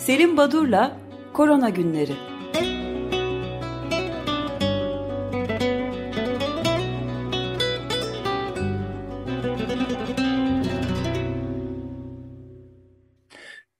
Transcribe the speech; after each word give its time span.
Selim 0.00 0.36
Badur'la 0.36 0.96
Korona 1.32 1.68
Günleri. 1.68 2.16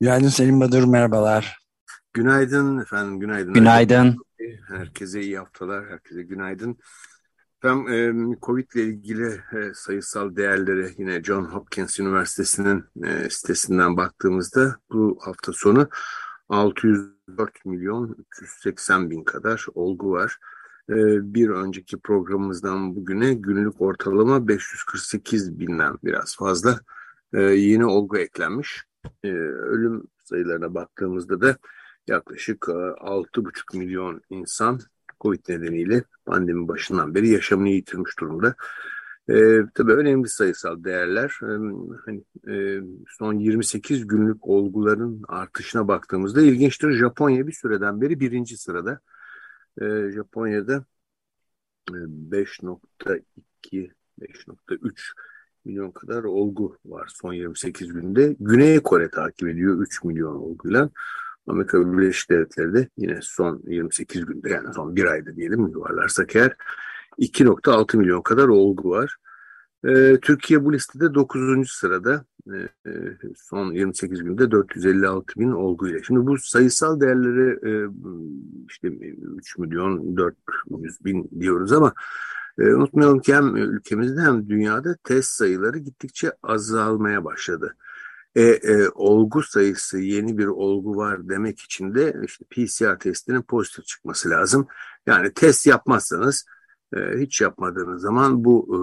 Günaydın 0.00 0.28
Selim 0.28 0.60
Badur, 0.60 0.84
merhabalar. 0.84 1.58
Günaydın 2.12 2.78
efendim, 2.78 3.20
günaydın. 3.20 3.54
Günaydın. 3.54 4.16
Herkese 4.68 5.20
iyi 5.20 5.38
haftalar, 5.38 5.90
herkese 5.90 6.22
günaydın. 6.22 6.78
Efendim, 7.64 8.38
Covid 8.42 8.72
ile 8.74 8.82
ilgili 8.82 9.40
sayısal 9.74 10.36
değerlere 10.36 10.90
yine 10.98 11.22
John 11.22 11.44
Hopkins 11.44 12.00
Üniversitesi'nin 12.00 12.84
sitesinden 13.28 13.96
baktığımızda 13.96 14.76
bu 14.92 15.18
hafta 15.20 15.52
sonu 15.52 15.88
604 16.48 17.64
milyon 17.64 18.16
380 18.32 19.10
bin 19.10 19.24
kadar 19.24 19.66
olgu 19.74 20.10
var. 20.10 20.38
Bir 21.22 21.48
önceki 21.48 21.98
programımızdan 21.98 22.96
bugüne 22.96 23.34
günlük 23.34 23.80
ortalama 23.80 24.48
548 24.48 25.58
binden 25.58 25.96
biraz 26.04 26.36
fazla 26.36 26.80
yeni 27.34 27.86
olgu 27.86 28.18
eklenmiş. 28.18 28.84
Ölüm 29.24 30.04
sayılarına 30.24 30.74
baktığımızda 30.74 31.40
da 31.40 31.56
yaklaşık 32.06 32.62
6,5 32.68 33.78
milyon 33.78 34.22
insan 34.30 34.80
Covid 35.20 35.48
nedeniyle 35.48 36.04
pandemi 36.26 36.68
başından 36.68 37.14
beri 37.14 37.28
yaşamını 37.28 37.68
yitirmiş 37.68 38.18
durumda. 38.20 38.54
E, 39.30 39.60
tabii 39.74 39.92
önemli 39.92 40.28
sayısal 40.28 40.84
değerler. 40.84 41.38
E, 41.42 41.52
hani, 42.06 42.24
e, 42.48 42.82
son 43.08 43.34
28 43.34 44.06
günlük 44.06 44.46
olguların 44.46 45.22
artışına 45.28 45.88
baktığımızda 45.88 46.42
ilginçtir. 46.42 46.90
Japonya 46.92 47.46
bir 47.46 47.52
süreden 47.52 48.00
beri 48.00 48.20
birinci 48.20 48.56
sırada. 48.56 49.00
E, 49.80 50.10
Japonya'da 50.12 50.84
e, 51.90 51.98
5.2 52.30 53.90
5.3 54.20 55.12
milyon 55.64 55.90
kadar 55.90 56.24
olgu 56.24 56.78
var 56.84 57.10
son 57.14 57.32
28 57.32 57.92
günde. 57.92 58.36
Güney 58.40 58.80
Kore 58.80 59.10
takip 59.10 59.48
ediyor 59.48 59.82
3 59.82 60.04
milyon 60.04 60.34
olguyla. 60.34 60.90
Amerika 61.46 61.98
Birleşik 61.98 62.30
Devletleri 62.30 62.74
de 62.74 62.88
yine 62.96 63.18
son 63.22 63.62
28 63.66 64.26
günde 64.26 64.50
yani 64.50 64.74
son 64.74 64.96
bir 64.96 65.04
ayda 65.04 65.36
diyelim 65.36 65.66
yuvarlarsak 65.66 66.36
eğer 66.36 66.56
2.6 67.18 67.96
milyon 67.96 68.22
kadar 68.22 68.48
olgu 68.48 68.90
var. 68.90 69.16
Ee, 69.84 70.18
Türkiye 70.22 70.64
bu 70.64 70.72
listede 70.72 71.14
9. 71.14 71.70
sırada 71.70 72.24
ee, 72.48 72.90
e, 72.90 72.92
son 73.36 73.72
28 73.72 74.24
günde 74.24 74.50
456 74.50 75.40
bin 75.40 75.50
olguyla. 75.50 76.02
Şimdi 76.02 76.26
bu 76.26 76.38
sayısal 76.38 77.00
değerleri 77.00 77.68
e, 77.68 77.88
işte 78.70 78.88
3 78.88 79.58
milyon 79.58 80.16
400 80.16 81.04
bin 81.04 81.30
diyoruz 81.40 81.72
ama 81.72 81.92
e, 82.58 82.74
unutmayalım 82.74 83.20
ki 83.20 83.34
hem 83.34 83.56
ülkemizde 83.56 84.20
hem 84.20 84.48
dünyada 84.48 84.96
test 85.04 85.30
sayıları 85.30 85.78
gittikçe 85.78 86.32
azalmaya 86.42 87.24
başladı. 87.24 87.76
E, 87.76 87.89
e, 88.36 88.88
olgu 88.88 89.42
sayısı 89.42 89.98
yeni 89.98 90.38
bir 90.38 90.46
olgu 90.46 90.96
var 90.96 91.28
demek 91.28 91.60
için 91.60 91.94
de 91.94 92.16
işte 92.24 92.44
PCR 92.50 92.98
testinin 92.98 93.42
pozitif 93.42 93.86
çıkması 93.86 94.30
lazım. 94.30 94.66
Yani 95.06 95.32
test 95.34 95.66
yapmazsanız 95.66 96.44
e, 96.96 97.18
hiç 97.18 97.40
yapmadığınız 97.40 98.02
zaman 98.02 98.44
bu 98.44 98.68
e, 98.70 98.78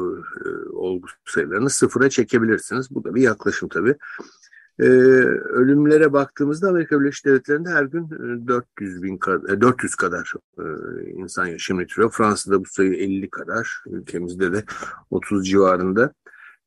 e, 0.50 0.70
olgu 0.70 1.08
sayılarını 1.26 1.70
sıfıra 1.70 2.10
çekebilirsiniz. 2.10 2.92
Bu 2.92 3.04
da 3.04 3.16
bir 3.16 3.22
yaklaşım 3.22 3.70
tabii. 3.70 3.96
E, 4.80 4.84
ölümlere 4.84 6.14
baktığımızda 6.14 6.70
Amerika 6.70 7.00
Birleşik 7.00 7.26
Devletleri'nde 7.26 7.70
her 7.70 7.84
gün 7.84 8.10
400 8.48 9.04
bin 9.04 9.20
400 9.62 9.96
kadar 9.96 10.34
e, 10.60 10.64
insan 11.10 11.46
yaşamını 11.46 11.84
yitiriyor. 11.84 12.12
Fransa'da 12.12 12.60
bu 12.60 12.66
sayı 12.66 12.94
50 12.94 13.30
kadar, 13.30 13.84
ülkemizde 13.88 14.54
de 14.54 14.64
30 15.10 15.50
civarında. 15.50 16.14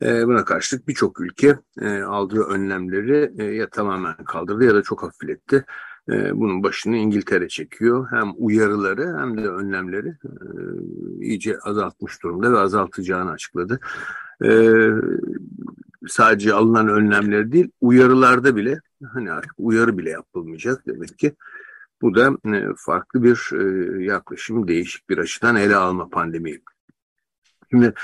E, 0.03 0.27
buna 0.27 0.45
karşılık 0.45 0.89
birçok 0.89 1.21
ülke 1.21 1.59
e, 1.81 2.03
aldığı 2.03 2.43
önlemleri 2.43 3.33
e, 3.39 3.45
ya 3.45 3.69
tamamen 3.71 4.17
kaldırdı 4.17 4.65
ya 4.65 4.75
da 4.75 4.83
çok 4.83 5.03
hafifletti. 5.03 5.65
E, 6.11 6.37
bunun 6.37 6.63
başını 6.63 6.97
İngiltere 6.97 7.49
çekiyor. 7.49 8.07
Hem 8.11 8.33
uyarıları 8.37 9.19
hem 9.19 9.37
de 9.37 9.49
önlemleri 9.49 10.15
iyice 11.21 11.59
azaltmış 11.59 12.23
durumda 12.23 12.53
ve 12.53 12.59
azaltacağını 12.59 13.31
açıkladı. 13.31 13.81
Sadece 16.09 16.53
alınan 16.53 16.89
önlemleri 16.89 17.53
değil, 17.53 17.71
uyarılarda 17.81 18.57
bile 18.57 18.81
hani 19.13 19.33
artık 19.33 19.53
uyarı 19.59 19.99
bile 19.99 20.11
yapılmayacak 20.11 20.87
demek 20.87 21.19
ki. 21.19 21.35
Bu 22.03 22.15
da 22.15 22.37
farklı 22.77 23.23
bir 23.23 23.53
yaklaşım, 24.01 24.69
değişik 24.69 25.11
bir 25.11 25.19
açıdan 25.19 25.57
ele 25.57 25.77
alma 25.77 26.09
pandemiyi. 26.09 26.63
Şimdi 27.71 27.95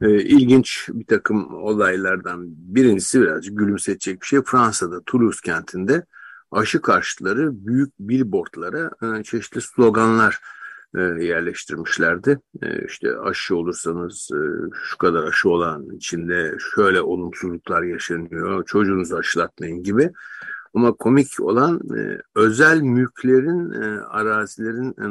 e, 0.00 0.22
ilginç 0.22 0.88
bir 0.92 1.06
takım 1.06 1.54
olaylardan 1.54 2.44
birincisi 2.46 3.20
birazcık 3.20 3.58
gülümsetecek 3.58 4.20
bir 4.20 4.26
şey. 4.26 4.42
Fransa'da 4.42 5.02
Toulouse 5.06 5.40
kentinde 5.44 6.04
aşı 6.50 6.80
karşıtları 6.80 7.66
büyük 7.66 7.92
billboardlara 8.00 8.90
e, 9.02 9.22
çeşitli 9.22 9.60
sloganlar 9.60 10.40
e, 10.96 11.00
yerleştirmişlerdi. 11.00 12.40
E, 12.62 12.86
işte 12.86 13.18
aşı 13.18 13.56
olursanız 13.56 14.30
e, 14.32 14.40
şu 14.84 14.98
kadar 14.98 15.24
aşı 15.24 15.48
olan 15.48 15.90
içinde 15.96 16.56
şöyle 16.74 17.00
olumsuzluklar 17.00 17.82
yaşanıyor, 17.82 18.64
çocuğunuzu 18.64 19.16
aşılatmayın 19.16 19.82
gibi. 19.82 20.10
Ama 20.74 20.92
komik 20.92 21.40
olan 21.40 21.80
e, 21.98 22.20
özel 22.34 22.80
mülklerin, 22.80 23.72
e, 23.72 24.00
arazilerin, 24.00 24.90
e, 24.90 25.06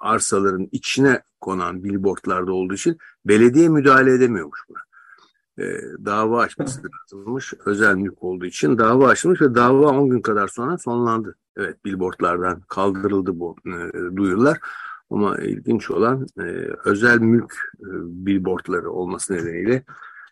arsaların 0.00 0.68
içine 0.72 1.22
konan 1.40 1.84
billboardlarda 1.84 2.52
olduğu 2.52 2.74
için 2.74 2.98
belediye 3.24 3.68
müdahale 3.68 4.12
edemiyormuş 4.12 4.60
buna. 4.68 4.78
E, 5.58 5.82
dava 6.04 6.40
açması 6.42 6.80
lazımmış. 6.84 7.54
Özel 7.66 7.94
mülk 7.94 8.22
olduğu 8.22 8.46
için 8.46 8.78
dava 8.78 9.08
açılmış 9.08 9.40
ve 9.40 9.54
dava 9.54 9.90
10 9.90 10.10
gün 10.10 10.20
kadar 10.20 10.48
sonra 10.48 10.78
sonlandı. 10.78 11.36
Evet 11.56 11.84
billboardlardan 11.84 12.60
kaldırıldı 12.60 13.40
bu 13.40 13.56
e, 13.66 14.16
duyurular. 14.16 14.58
Ama 15.10 15.38
ilginç 15.38 15.90
olan 15.90 16.26
e, 16.38 16.42
özel 16.84 17.18
mülk 17.18 17.54
e, 17.80 17.88
billboardları 18.26 18.90
olması 18.90 19.34
nedeniyle 19.34 19.84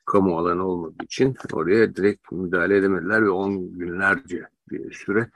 kamu 0.07 0.39
alanı 0.39 0.67
olmadığı 0.67 1.05
için 1.05 1.37
oraya 1.53 1.97
direkt 1.97 2.33
müdahale 2.33 2.77
edemediler 2.77 3.23
ve 3.23 3.31
10 3.31 3.73
günlerce 3.79 4.47
bir 4.71 4.93
süre 4.93 5.31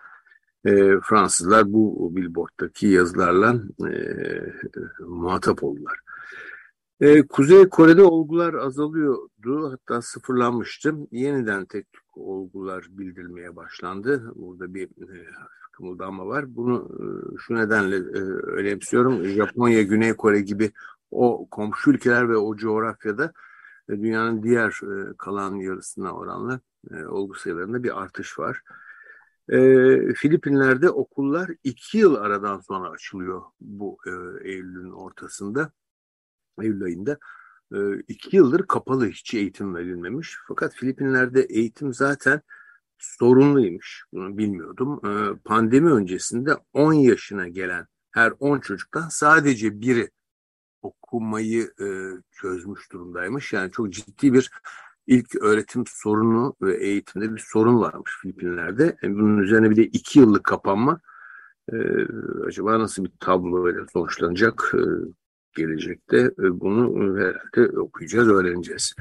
e, 0.64 1.00
Fransızlar 1.00 1.72
bu 1.72 2.16
billboarddaki 2.16 2.86
yazılarla 2.86 3.54
e, 3.88 3.92
muhatap 5.00 5.64
oldular. 5.64 5.98
E, 7.00 7.22
Kuzey 7.22 7.68
Kore'de 7.68 8.02
olgular 8.02 8.54
azalıyordu 8.54 9.70
hatta 9.72 10.02
sıfırlanmıştı. 10.02 10.94
Yeniden 11.10 11.64
tek 11.64 11.86
olgular 12.14 12.86
bildirilmeye 12.90 13.56
başlandı. 13.56 14.32
Burada 14.34 14.74
bir 14.74 14.84
e, 14.84 15.26
kımıldama 15.72 16.26
var. 16.26 16.56
Bunu 16.56 16.88
e, 17.00 17.04
şu 17.38 17.54
nedenle 17.54 17.96
e, 17.96 18.20
önemsiyorum. 18.30 19.24
Japonya, 19.24 19.82
Güney 19.82 20.12
Kore 20.14 20.40
gibi 20.40 20.72
o 21.10 21.46
komşu 21.50 21.90
ülkeler 21.90 22.28
ve 22.28 22.36
o 22.36 22.56
coğrafyada 22.56 23.32
e, 23.88 23.92
dünyanın 23.92 24.42
diğer 24.42 24.80
e, 24.82 25.16
kalan 25.18 25.56
yarısına 25.56 26.12
oranla 26.12 26.60
e, 26.90 27.04
olgu 27.04 27.34
sayılarında 27.34 27.82
bir 27.82 28.02
artış 28.02 28.38
var. 28.38 28.62
E, 29.48 29.58
Filipinler'de 30.14 30.90
okullar 30.90 31.50
iki 31.64 31.98
yıl 31.98 32.14
aradan 32.14 32.60
sonra 32.60 32.90
açılıyor 32.90 33.42
bu 33.60 33.98
Eylül'ün 34.44 34.90
ortasında, 34.90 35.72
Eylül 36.62 36.82
ayında. 36.82 37.18
E, 37.74 37.78
iki 38.08 38.36
yıldır 38.36 38.66
kapalı, 38.66 39.06
hiç 39.08 39.34
eğitim 39.34 39.74
verilmemiş. 39.74 40.38
Fakat 40.48 40.74
Filipinler'de 40.74 41.42
eğitim 41.42 41.94
zaten 41.94 42.40
sorunluymuş. 42.98 44.04
Bunu 44.12 44.38
bilmiyordum. 44.38 45.00
Pandemi 45.44 45.92
öncesinde 45.92 46.56
10 46.72 46.92
yaşına 46.92 47.48
gelen 47.48 47.86
her 48.10 48.32
10 48.40 48.60
çocuktan 48.60 49.08
sadece 49.08 49.80
biri 49.80 50.10
okumayı 50.82 51.62
e, 51.80 51.86
çözmüş 52.32 52.92
durumdaymış. 52.92 53.52
Yani 53.52 53.70
çok 53.70 53.92
ciddi 53.92 54.32
bir 54.32 54.50
ilk 55.06 55.42
öğretim 55.42 55.84
sorunu 55.86 56.56
ve 56.62 56.76
eğitimde 56.76 57.34
bir 57.34 57.44
sorun 57.46 57.80
varmış 57.80 58.12
Filipinler'de. 58.22 58.96
E, 59.02 59.14
bunun 59.14 59.38
üzerine 59.38 59.70
bir 59.70 59.76
de 59.76 59.84
iki 59.84 60.18
yıllık 60.18 60.44
kapanma 60.44 61.00
e, 61.72 61.76
acaba 62.46 62.78
nasıl 62.78 63.04
bir 63.04 63.12
tablo 63.20 63.70
ile 63.70 63.78
sonuçlanacak 63.92 64.74
e, 64.74 64.80
gelecekte 65.56 66.18
e, 66.18 66.60
bunu 66.60 67.16
herhalde 67.18 67.78
okuyacağız, 67.78 68.28
öğreneceğiz. 68.28 68.94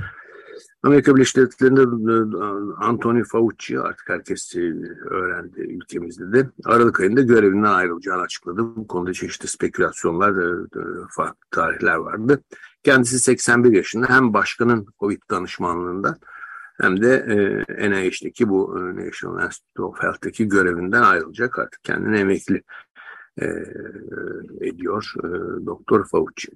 Amerika 0.84 1.16
Birleşik 1.16 1.38
Devletleri'nde 1.38 1.82
e, 1.82 2.86
Anthony 2.86 3.24
Fauci 3.24 3.80
artık 3.80 4.10
herkes 4.10 4.56
e, 4.56 4.74
öğrendi 5.10 5.62
ülkemizde 5.62 6.34
de 6.34 6.50
Aralık 6.66 7.00
ayında 7.00 7.22
görevinden 7.22 7.74
ayrılacağını 7.74 8.22
açıkladı. 8.22 8.62
Bu 8.76 8.88
konuda 8.88 9.14
çeşitli 9.14 9.48
spekülasyonlar, 9.48 10.34
farklı 11.10 11.48
tarihler 11.52 11.96
vardı. 11.96 12.44
Kendisi 12.84 13.20
81 13.20 13.72
yaşında 13.72 14.10
hem 14.10 14.34
başkanın 14.34 14.88
Covid 15.00 15.22
danışmanlığından 15.32 16.18
hem 16.82 17.02
de 17.02 17.26
e, 17.78 17.90
NIH'teki 17.90 18.50
bu 18.50 18.80
e, 18.80 19.06
National 19.06 19.46
Institute 19.46 19.84
of 19.84 20.04
Health'teki 20.04 20.48
görevinden 20.48 21.02
ayrılacak 21.02 21.60
artık 21.60 21.84
kendini 21.84 22.18
emekli 22.18 22.64
e, 23.42 23.46
ediyor 24.62 25.14
e, 25.20 25.28
Doktor 25.66 26.08
Fauci. 26.08 26.48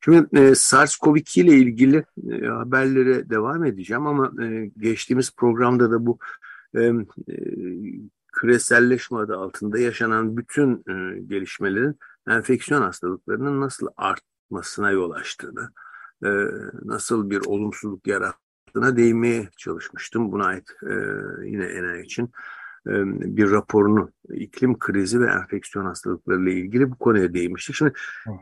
Şimdi 0.00 0.16
e, 0.16 0.54
SARS-CoV-2 0.54 1.40
ile 1.40 1.56
ilgili 1.56 2.04
e, 2.30 2.46
haberlere 2.46 3.30
devam 3.30 3.64
edeceğim 3.64 4.06
ama 4.06 4.32
e, 4.44 4.70
geçtiğimiz 4.78 5.36
programda 5.36 5.90
da 5.90 6.06
bu 6.06 6.18
e, 6.74 6.80
e, 6.80 6.94
küreselleşme 8.32 9.18
adı 9.18 9.36
altında 9.36 9.78
yaşanan 9.78 10.36
bütün 10.36 10.74
e, 10.74 11.20
gelişmelerin 11.20 11.98
enfeksiyon 12.28 12.82
hastalıklarının 12.82 13.60
nasıl 13.60 13.86
artmasına 13.96 14.90
yol 14.90 15.10
açtığını, 15.10 15.70
e, 16.24 16.28
nasıl 16.84 17.30
bir 17.30 17.40
olumsuzluk 17.46 18.06
yarattığına 18.06 18.96
değinmeye 18.96 19.48
çalışmıştım. 19.56 20.32
Buna 20.32 20.46
ait 20.46 20.70
e, 20.82 20.94
yine 21.44 21.64
ENA 21.64 21.96
için 21.96 22.30
bir 23.36 23.50
raporunu 23.50 24.10
iklim 24.28 24.78
krizi 24.78 25.20
ve 25.20 25.26
enfeksiyon 25.26 25.84
hastalıkları 25.84 26.42
ile 26.42 26.52
ilgili 26.52 26.90
bu 26.90 26.94
konuya 26.94 27.34
değinmiştik. 27.34 27.76
Şimdi 27.76 27.92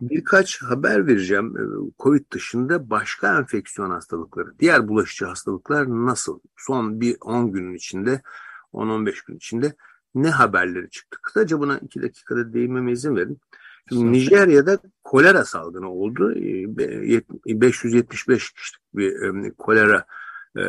birkaç 0.00 0.62
haber 0.62 1.06
vereceğim. 1.06 1.54
Covid 1.98 2.25
dışında 2.31 2.90
başka 2.90 3.38
enfeksiyon 3.38 3.90
hastalıkları, 3.90 4.58
diğer 4.58 4.88
bulaşıcı 4.88 5.26
hastalıklar 5.26 5.88
nasıl? 5.88 6.40
Son 6.56 7.00
bir 7.00 7.16
10 7.20 7.52
günün 7.52 7.75
içinde, 7.75 8.22
10-15 8.72 9.26
gün 9.26 9.37
içinde 9.37 9.75
ne 10.14 10.31
haberleri 10.31 10.90
çıktı? 10.90 11.19
Kısaca 11.22 11.60
buna 11.60 11.78
iki 11.78 12.02
dakikada 12.02 12.52
değinmeme 12.52 12.92
izin 12.92 13.16
verin. 13.16 13.40
Şimdi 13.88 14.12
Nijerya'da 14.12 14.78
kolera 15.04 15.44
salgını 15.44 15.90
oldu. 15.90 16.34
575 16.37 18.52
kişilik 18.52 18.81
bir 18.94 19.50
kolera 19.50 20.06
e, 20.56 20.62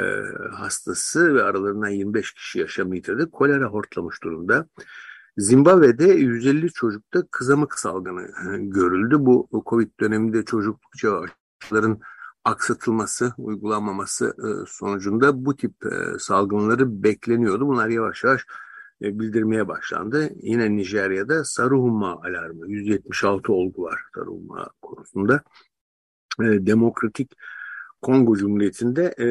hastası 0.52 1.36
ve 1.36 1.44
aralarından 1.44 1.90
25 1.90 2.34
kişi 2.34 2.60
yaşamı 2.60 2.96
yitirdi. 2.96 3.32
Kolera 3.32 3.66
hortlamış 3.66 4.24
durumda. 4.24 4.68
Zimbabwe'de 5.38 6.06
150 6.06 6.72
çocukta 6.74 7.28
kızamık 7.32 7.80
salgını 7.80 8.22
e, 8.22 8.58
görüldü. 8.58 9.16
Bu 9.20 9.48
Covid 9.66 9.90
döneminde 10.00 10.46
çocuklukça 10.46 11.22
aşıların 11.62 12.00
aksatılması, 12.44 13.34
uygulanmaması 13.38 14.36
e, 14.38 14.48
sonucunda 14.68 15.46
bu 15.46 15.56
tip 15.56 15.86
e, 15.86 16.20
salgınları 16.20 17.04
bekleniyordu. 17.04 17.68
Bunlar 17.68 17.90
yavaş 17.90 18.24
yavaş 18.24 18.46
bildirmeye 19.02 19.68
başlandı. 19.68 20.30
Yine 20.36 20.76
Nijerya'da 20.76 21.44
sarı 21.46 21.76
humma 21.76 22.12
alarmı, 22.12 22.72
176 22.72 23.54
olgu 23.54 23.84
var 23.84 24.02
sarı 24.16 24.26
humma 24.26 24.70
konusunda. 24.82 25.42
Demokratik 26.40 27.32
Kongo 28.02 28.36
Cumhuriyeti'nde 28.36 29.16
e, 29.18 29.28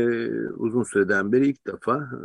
uzun 0.51 0.83
süreden 0.83 1.33
beri 1.33 1.49
ilk 1.49 1.67
defa 1.67 1.97
e, 1.97 2.19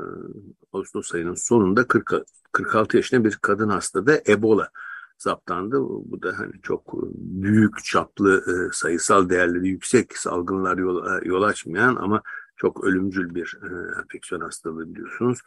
Ağustos 0.73 1.15
ayının 1.15 1.35
sonunda 1.35 1.88
40, 1.88 2.13
46 2.51 2.97
yaşında 2.97 3.23
bir 3.23 3.35
kadın 3.35 3.69
hastada 3.69 4.19
Ebola 4.27 4.69
zaptandı. 5.17 5.79
Bu 5.81 6.21
da 6.21 6.39
hani 6.39 6.51
çok 6.61 6.93
büyük 7.15 7.83
çaplı 7.83 8.43
e, 8.47 8.73
sayısal 8.73 9.29
değerleri 9.29 9.67
yüksek 9.67 10.17
salgınlar 10.17 10.77
yol, 10.77 11.05
e, 11.05 11.27
yol 11.27 11.43
açmayan 11.43 11.95
ama 11.95 12.21
çok 12.55 12.83
ölümcül 12.83 13.35
bir 13.35 13.59
e, 13.63 13.99
enfeksiyon 14.01 14.41
hastalığı 14.41 14.93
biliyorsunuz. 14.93 15.39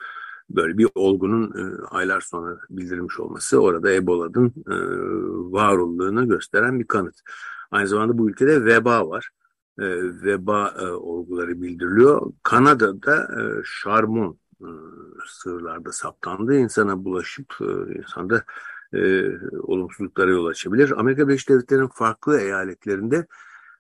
Böyle 0.51 0.79
bir 0.79 0.89
olgunun 0.95 1.53
e, 1.59 1.87
aylar 1.91 2.21
sonra 2.21 2.59
bildirilmiş 2.71 3.21
olması 3.21 3.59
orada 3.59 3.93
Ebola'nın 3.93 4.53
e, 4.71 4.77
var 5.53 5.77
olduğunu 5.77 6.29
gösteren 6.29 6.81
bir 6.81 6.87
kanıt. 6.87 7.21
Aynı 7.71 7.89
zamanda 7.89 8.19
bu 8.19 8.31
ülkede 8.31 8.65
veba 8.65 9.09
var 9.09 9.31
e, 9.79 9.87
veba 10.23 10.75
e, 10.79 10.87
olguları 10.87 11.63
bildiriliyor. 11.63 12.33
Kanada'da 12.43 13.17
e, 13.23 13.43
şarmon 13.65 14.39
e, 14.61 14.69
sığırlarda 15.27 15.93
saptandı. 15.93 16.55
insana 16.57 17.05
bulaşıp 17.05 17.55
e, 17.61 17.99
insanda 17.99 18.45
e, 18.95 19.31
olumsuzluklara 19.59 20.31
yol 20.31 20.47
açabilir. 20.47 20.91
Amerika 21.01 21.29
Birleşik 21.29 21.49
Devletleri'nin 21.49 21.89
farklı 21.89 22.41
eyaletlerinde 22.41 23.27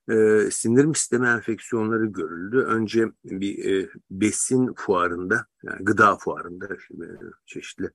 e, 0.08 0.48
sindirim 0.50 0.94
sistemi 0.94 1.26
enfeksiyonları 1.26 2.06
görüldü. 2.06 2.58
Önce 2.58 3.12
bir 3.24 3.64
e, 3.64 3.88
besin 4.10 4.74
fuarında, 4.76 5.46
yani 5.62 5.84
gıda 5.84 6.16
fuarında 6.16 6.66
e, 6.74 7.06
çeşitli 7.46 7.90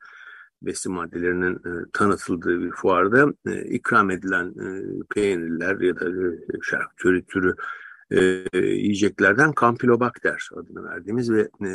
besin 0.61 0.93
maddelerinin 0.93 1.55
e, 1.55 1.85
tanıtıldığı 1.93 2.59
bir 2.59 2.71
fuarda 2.71 3.33
e, 3.45 3.61
ikram 3.61 4.11
edilen 4.11 4.47
e, 4.47 4.69
peynirler 5.15 5.79
ya 5.79 5.99
da 5.99 6.09
e, 6.09 6.39
şarküteri 6.61 7.25
türü 7.25 7.55
e, 8.11 8.57
yiyeceklerden 8.57 9.53
Campylobacter 9.61 10.49
adını 10.55 10.83
verdiğimiz 10.83 11.31
ve 11.31 11.41
e, 11.41 11.69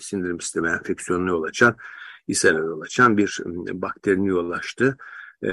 sindirim 0.00 0.40
sistemi 0.40 0.68
enfeksiyonuna 0.68 1.30
yol 1.30 1.42
açan, 1.42 1.76
ishale 2.28 2.58
yol 2.58 2.80
açan 2.80 3.16
bir 3.16 3.40
e, 3.68 3.82
bakterinin 3.82 4.24
yol 4.24 4.50
açtı. 4.50 4.96
E, 5.42 5.52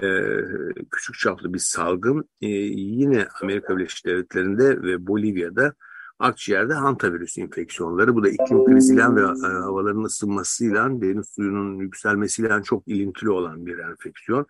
küçük 0.92 1.16
çaplı 1.20 1.54
bir 1.54 1.60
salgın 1.60 2.30
e, 2.42 2.48
yine 2.48 3.28
Amerika 3.42 3.78
Birleşik 3.78 4.06
Devletleri'nde 4.06 4.82
ve 4.82 5.08
Bolivya'da 5.08 5.74
akciğerde 6.20 6.74
hantavirüs 6.74 7.38
enfeksiyonları. 7.38 8.16
Bu 8.16 8.24
da 8.24 8.30
iklim 8.30 8.66
kriziyle 8.66 9.16
ve 9.16 9.22
e, 9.22 9.48
havaların 9.48 10.04
ısınmasıyla, 10.04 11.02
deniz 11.02 11.30
suyunun 11.30 11.80
yükselmesiyle 11.80 12.64
çok 12.64 12.88
ilintili 12.88 13.30
olan 13.30 13.66
bir 13.66 13.78
enfeksiyon. 13.78 14.46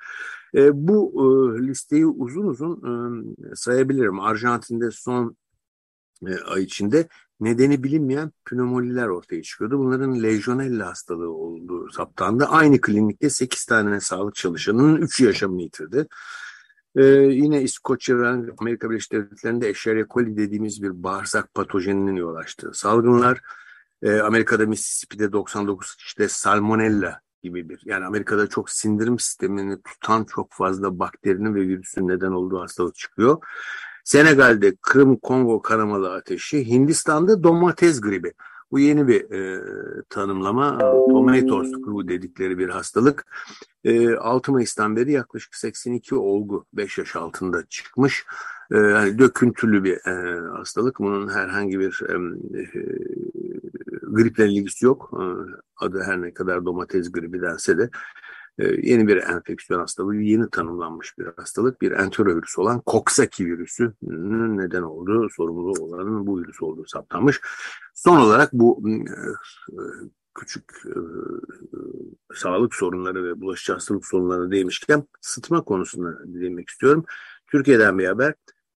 E, 0.55 0.87
bu 0.87 1.13
e, 1.15 1.67
listeyi 1.67 2.05
uzun 2.05 2.45
uzun 2.45 2.75
e, 3.51 3.55
sayabilirim. 3.55 4.19
Arjantin'de 4.19 4.91
son 4.91 5.35
e, 6.27 6.35
ay 6.45 6.63
içinde 6.63 7.07
nedeni 7.39 7.83
bilinmeyen 7.83 8.31
pneumoniler 8.45 9.07
ortaya 9.07 9.43
çıkıyordu. 9.43 9.79
Bunların 9.79 10.23
lejyonella 10.23 10.87
hastalığı 10.87 11.31
olduğu 11.31 11.89
saptandı. 11.91 12.45
Aynı 12.45 12.81
klinikte 12.81 13.29
8 13.29 13.65
tane 13.65 13.99
sağlık 13.99 14.35
çalışanının 14.35 15.01
3'ü 15.01 15.25
yaşamını 15.25 15.61
yitirdi. 15.61 16.07
Ee, 16.95 17.03
yine 17.31 17.61
İskoçya 17.61 18.17
ve 18.17 18.27
Amerika 18.57 18.89
Birleşik 18.89 19.11
Devletleri'nde 19.11 19.69
Escherichia 19.69 20.13
coli 20.13 20.37
dediğimiz 20.37 20.83
bir 20.83 21.03
bağırsak 21.03 21.53
patojeninin 21.53 22.15
yol 22.15 22.35
açtığı 22.35 22.73
salgınlar. 22.73 23.41
Ee, 24.01 24.19
Amerika'da 24.19 24.65
Mississippi'de 24.65 25.31
99 25.31 25.95
kişide 25.95 26.27
salmonella 26.27 27.21
gibi 27.43 27.69
bir 27.69 27.81
yani 27.85 28.05
Amerika'da 28.05 28.47
çok 28.47 28.69
sindirim 28.69 29.19
sistemini 29.19 29.81
tutan 29.81 30.23
çok 30.23 30.53
fazla 30.53 30.99
bakterinin 30.99 31.55
ve 31.55 31.61
virüsün 31.61 32.07
neden 32.07 32.31
olduğu 32.31 32.61
hastalık 32.61 32.95
çıkıyor. 32.95 33.37
Senegal'de 34.03 34.75
Kırım 34.81 35.15
Kongo 35.17 35.61
kanamalı 35.61 36.13
ateşi, 36.13 36.67
Hindistan'da 36.67 37.43
domates 37.43 38.01
gribi. 38.01 38.33
Bu 38.71 38.79
yeni 38.79 39.07
bir 39.07 39.31
e, 39.31 39.61
tanımlama. 40.09 40.77
Tomatoes 40.79 41.71
gribi 41.71 42.07
dedikleri 42.07 42.57
bir 42.57 42.69
hastalık. 42.69 43.25
E, 43.83 44.15
6 44.15 44.51
Mayıs'tan 44.51 44.95
beri 44.95 45.11
yaklaşık 45.11 45.55
82 45.55 46.15
olgu 46.15 46.65
5 46.73 46.97
yaş 46.97 47.15
altında 47.15 47.65
çıkmış. 47.65 48.25
E, 48.71 48.77
yani 48.77 49.19
döküntülü 49.19 49.83
bir 49.83 50.07
e, 50.07 50.39
hastalık. 50.57 50.99
Bunun 50.99 51.27
herhangi 51.27 51.79
bir 51.79 52.01
e, 52.09 52.13
e, 52.59 52.65
griple 54.03 54.47
ilgisi 54.47 54.85
yok. 54.85 55.11
E, 55.13 55.23
adı 55.77 56.03
her 56.03 56.21
ne 56.21 56.33
kadar 56.33 56.65
domates 56.65 57.11
gribi 57.11 57.41
dense 57.41 57.77
de 57.77 57.89
yeni 58.57 59.07
bir 59.07 59.17
enfeksiyon 59.17 59.79
hastalığı, 59.79 60.15
yeni 60.15 60.49
tanımlanmış 60.49 61.17
bir 61.17 61.25
hastalık, 61.37 61.81
bir 61.81 61.91
enterovirüs 61.91 62.59
olan 62.59 62.81
Coxsackie 62.87 63.45
virüsünün 63.45 64.57
neden 64.57 64.81
olduğu, 64.81 65.29
sorumlu 65.29 65.71
olanın 65.83 66.27
bu 66.27 66.39
virüs 66.39 66.61
olduğu 66.61 66.85
saptanmış. 66.87 67.41
Son 67.93 68.17
olarak 68.19 68.53
bu 68.53 68.89
e, 68.89 69.17
küçük 70.35 70.71
e, 70.85 70.93
sağlık 72.33 72.75
sorunları 72.75 73.23
ve 73.23 73.41
bulaşıcı 73.41 73.73
hastalık 73.73 74.05
sorunlarına 74.05 74.51
değmişken 74.51 75.03
sıtma 75.21 75.63
konusunda 75.63 76.19
değinmek 76.25 76.69
istiyorum. 76.69 77.05
Türkiye'den 77.51 77.99
bir 77.99 78.05
haber. 78.05 78.33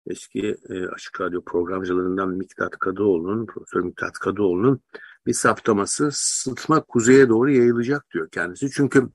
Eski 0.07 0.57
e, 0.69 0.87
Açık 0.87 1.21
Radyo 1.21 1.45
programcılarından 1.45 2.29
Miktat 2.29 2.79
Kadıoğlu'nun, 2.79 3.47
Profesör 3.47 3.81
Miktat 3.81 4.13
Kadıoğlu'nun 4.13 4.81
bir 5.27 5.33
saptaması 5.33 6.09
sıtma 6.13 6.81
kuzeye 6.81 7.29
doğru 7.29 7.51
yayılacak 7.51 8.07
diyor 8.15 8.29
kendisi. 8.31 8.71
Çünkü 8.71 9.09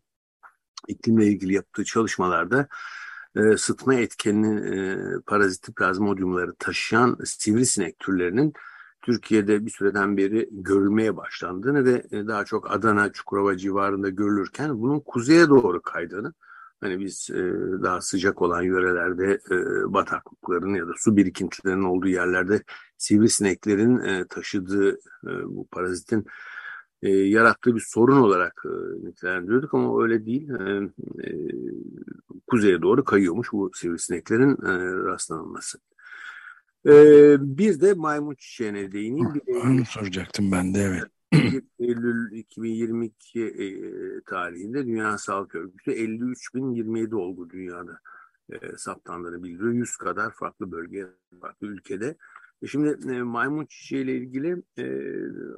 iklimle 0.88 1.25
ilgili 1.27 1.53
yaptığı 1.53 1.83
çalışmalarda 1.83 2.67
e, 3.35 3.57
sıtma 3.57 3.95
etkenini 3.95 4.75
e, 4.75 4.97
paraziti 5.25 5.73
plazmodiumları 5.73 6.55
taşıyan 6.55 7.17
sivrisinek 7.25 8.00
türlerinin 8.00 8.53
Türkiye'de 9.01 9.65
bir 9.65 9.71
süreden 9.71 10.17
beri 10.17 10.50
görülmeye 10.51 11.17
başlandığını 11.17 11.85
ve 11.85 12.03
e, 12.11 12.27
daha 12.27 12.45
çok 12.45 12.71
Adana, 12.71 13.11
Çukurova 13.11 13.57
civarında 13.57 14.09
görülürken 14.09 14.81
bunun 14.81 15.00
kuzeye 15.00 15.50
doğru 15.50 15.81
kaydığını 15.81 16.33
hani 16.81 17.00
biz 17.00 17.29
e, 17.29 17.43
daha 17.83 18.01
sıcak 18.01 18.41
olan 18.41 18.61
yörelerde 18.61 19.39
e, 19.51 19.55
bataklıkların 19.93 20.73
ya 20.75 20.88
da 20.88 20.91
su 20.97 21.17
birikintilerinin 21.17 21.83
olduğu 21.83 22.07
yerlerde 22.07 22.63
sivrisineklerin 22.97 23.97
e, 24.00 24.27
taşıdığı 24.27 24.91
e, 25.27 25.31
bu 25.45 25.67
parazitin 25.67 26.25
e, 27.03 27.10
yarattığı 27.10 27.75
bir 27.75 27.84
sorun 27.88 28.17
olarak 28.17 28.63
e, 28.65 29.08
nitelendiriyorduk 29.08 29.74
ama 29.74 30.03
öyle 30.03 30.25
değil. 30.25 30.50
E, 30.50 30.89
e, 31.24 31.29
kuzeye 32.48 32.81
doğru 32.81 33.03
kayıyormuş 33.03 33.51
bu 33.51 33.72
sivrisineklerin 33.74 34.51
e, 34.51 34.96
rastlanılması. 35.05 35.79
E, 36.86 36.93
bir 37.39 37.81
de 37.81 37.93
maymun 37.93 38.36
çiçeğine 38.36 38.91
değineyim. 38.91 39.34
Bir 39.34 39.55
Onu 39.55 39.86
soracaktım 39.86 40.51
ben 40.51 40.74
de 40.74 40.79
evet. 40.79 41.03
Eylül 41.79 42.31
2022 42.31 43.43
e, 43.43 43.67
tarihinde 44.22 44.86
Dünya 44.86 45.17
Sağlık 45.17 45.55
Örgütü 45.55 45.91
53.027 45.91 47.15
olgu 47.15 47.50
dünyada 47.50 48.00
e, 48.51 48.77
saptandığını 48.77 49.43
bildiriyor. 49.43 49.72
100 49.72 49.98
kadar 49.98 50.31
farklı 50.31 50.72
bölge, 50.72 51.08
farklı 51.41 51.67
ülkede. 51.67 52.15
Şimdi 52.68 53.13
e, 53.13 53.22
maymun 53.22 53.65
çiçeği 53.65 54.03
ile 54.03 54.18
ilgili 54.18 54.63
e, 54.77 54.86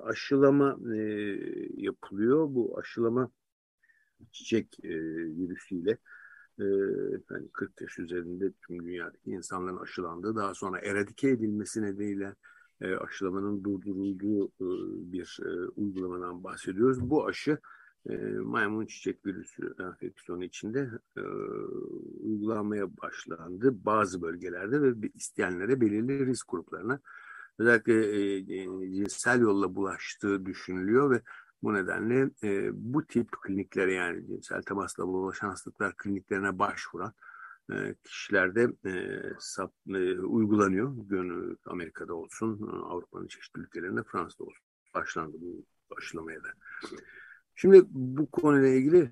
aşılama 0.04 0.78
e, 0.96 1.00
yapılıyor. 1.78 2.48
Bu 2.50 2.80
aşılama 2.80 3.32
çiçek 4.32 4.78
e, 4.84 4.90
virüsüyle 5.38 5.98
e, 6.60 6.64
yani 7.32 7.50
40 7.54 7.82
yaş 7.82 8.00
üzerinde 8.00 8.52
tüm 8.68 8.86
dünyadaki 8.86 9.30
insanların 9.32 9.78
aşılandığı 9.78 10.36
daha 10.36 10.54
sonra 10.54 10.80
eradike 10.80 11.30
edilmesi 11.30 11.82
nedeniyle 11.82 12.36
e, 12.82 12.96
aşılamanın 12.96 13.64
durdurulduğu 13.64 14.48
e, 14.48 14.68
bir 15.12 15.40
e, 15.46 15.70
uygulamadan 15.76 16.44
bahsediyoruz. 16.44 17.10
Bu 17.10 17.28
aşı 17.28 17.58
e, 18.10 18.16
maymun 18.40 18.86
çiçek 18.86 19.26
virüsü 19.26 19.76
enfeksiyonu 19.80 20.44
içinde 20.44 20.90
e, 21.18 21.22
uygulanmaya 22.20 22.98
başlandı 22.98 23.86
bazı 23.86 24.22
bölgelerde 24.22 24.82
ve 24.82 25.08
isteyenlere 25.14 25.82
belirli 25.82 26.26
risk 26.26 26.48
gruplarına 26.50 27.00
özellikle 27.60 27.94
e, 27.94 28.38
e, 28.38 28.66
cinsel 28.94 29.42
yolla 29.42 29.76
bulaştığı 29.76 30.46
düşünülüyor 30.46 31.12
ve 31.12 31.22
bu 31.64 31.74
nedenle 31.74 32.30
e, 32.44 32.70
bu 32.74 33.08
tip 33.08 33.32
kliniklere 33.32 33.94
yani 33.94 34.28
cinsel 34.28 34.62
temasla 34.62 35.08
bulaşan 35.08 35.50
hastalıklar 35.50 35.98
kliniklerine 35.98 36.60
başvuran 36.60 37.14
e, 37.72 37.96
kişilerde 38.04 38.90
e, 38.90 39.22
sap, 39.40 39.74
e, 39.88 40.20
uygulanıyor. 40.20 40.96
Amerika'da 41.66 42.14
olsun, 42.14 42.62
Avrupa'nın 42.68 43.28
çeşitli 43.28 43.62
ülkelerinde, 43.62 44.04
Fransa'da 44.04 44.44
olsun. 44.44 44.64
Başlandı 44.94 45.38
bu 45.42 45.66
aşılamaya 45.98 46.44
da. 46.44 46.50
Şimdi 47.56 47.84
bu 47.90 48.32
konuyla 48.32 48.68
ilgili 48.68 49.00
e, 49.00 49.10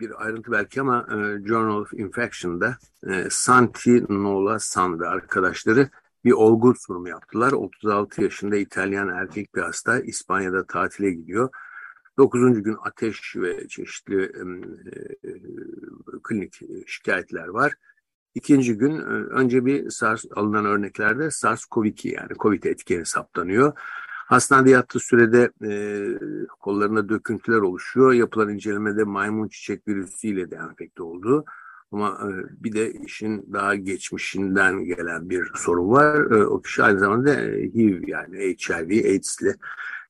bir 0.00 0.24
ayrıntı 0.24 0.52
belki 0.52 0.80
ama 0.80 1.06
e, 1.10 1.46
Journal 1.46 1.80
of 1.80 1.92
Infection'da 1.92 2.76
e, 3.06 3.26
Santi 3.30 4.04
Nola 4.08 4.58
San 4.58 5.00
ve 5.00 5.08
arkadaşları 5.08 5.88
bir 6.24 6.32
olgu 6.32 6.74
sunumu 6.74 7.08
yaptılar. 7.08 7.52
36 7.52 8.22
yaşında 8.22 8.56
İtalyan 8.56 9.08
erkek 9.08 9.54
bir 9.54 9.62
hasta 9.62 10.00
İspanya'da 10.00 10.66
tatile 10.66 11.10
gidiyor. 11.10 11.50
9. 12.18 12.62
gün 12.62 12.76
ateş 12.84 13.36
ve 13.36 13.68
çeşitli 13.68 14.32
klinik 16.22 16.60
şikayetler 16.86 17.46
var. 17.48 17.74
İkinci 18.34 18.76
gün 18.76 18.98
önce 19.30 19.64
bir 19.64 19.90
SARS 19.90 20.24
alınan 20.36 20.64
örneklerde 20.64 21.24
SARS-CoV-2 21.24 22.14
yani 22.14 22.30
COVID 22.38 22.64
etkeni 22.64 23.06
saptanıyor. 23.06 23.72
Hastanede 24.26 24.70
yattığı 24.70 25.00
sürede 25.00 25.50
e, 25.64 25.70
kollarında 26.60 27.08
döküntüler 27.08 27.58
oluşuyor. 27.58 28.12
Yapılan 28.12 28.48
incelemede 28.48 29.04
maymun 29.04 29.48
çiçek 29.48 29.88
virüsüyle 29.88 30.50
de 30.50 30.56
enfekte 30.56 31.02
oldu. 31.02 31.44
Ama 31.92 32.08
e, 32.08 32.28
bir 32.64 32.72
de 32.72 32.92
işin 32.92 33.52
daha 33.52 33.74
geçmişinden 33.74 34.84
gelen 34.84 35.30
bir 35.30 35.50
sorun 35.54 35.90
var. 35.90 36.30
E, 36.30 36.46
o 36.46 36.62
kişi 36.62 36.82
aynı 36.82 36.98
zamanda 36.98 37.30
HIV 37.30 38.08
yani 38.08 38.38
HIV, 38.38 39.04
AIDS 39.04 39.40
ile 39.42 39.54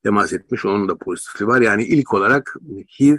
temas 0.03 0.33
etmiş. 0.33 0.65
Onun 0.65 0.89
da 0.89 0.97
pozitifliği 0.97 1.49
var. 1.49 1.61
Yani 1.61 1.85
ilk 1.85 2.15
olarak 2.15 2.57
HIV, 3.01 3.17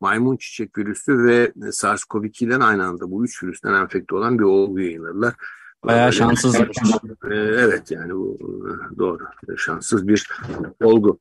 maymun 0.00 0.36
çiçek 0.36 0.78
virüsü 0.78 1.24
ve 1.24 1.52
SARS-CoV-2'den 1.56 2.60
aynı 2.60 2.86
anda 2.86 3.10
bu 3.10 3.24
üç 3.24 3.42
virüsten 3.42 3.72
enfekte 3.72 4.14
olan 4.14 4.38
bir 4.38 4.44
olgu 4.44 4.80
yayınladılar. 4.80 5.34
Bayağı 5.84 6.12
şanssız. 6.12 6.54
Ee, 6.54 7.34
evet 7.34 7.90
yani 7.90 8.14
bu 8.14 8.38
doğru. 8.98 9.24
Şanssız 9.56 10.08
bir 10.08 10.28
olgu. 10.82 11.18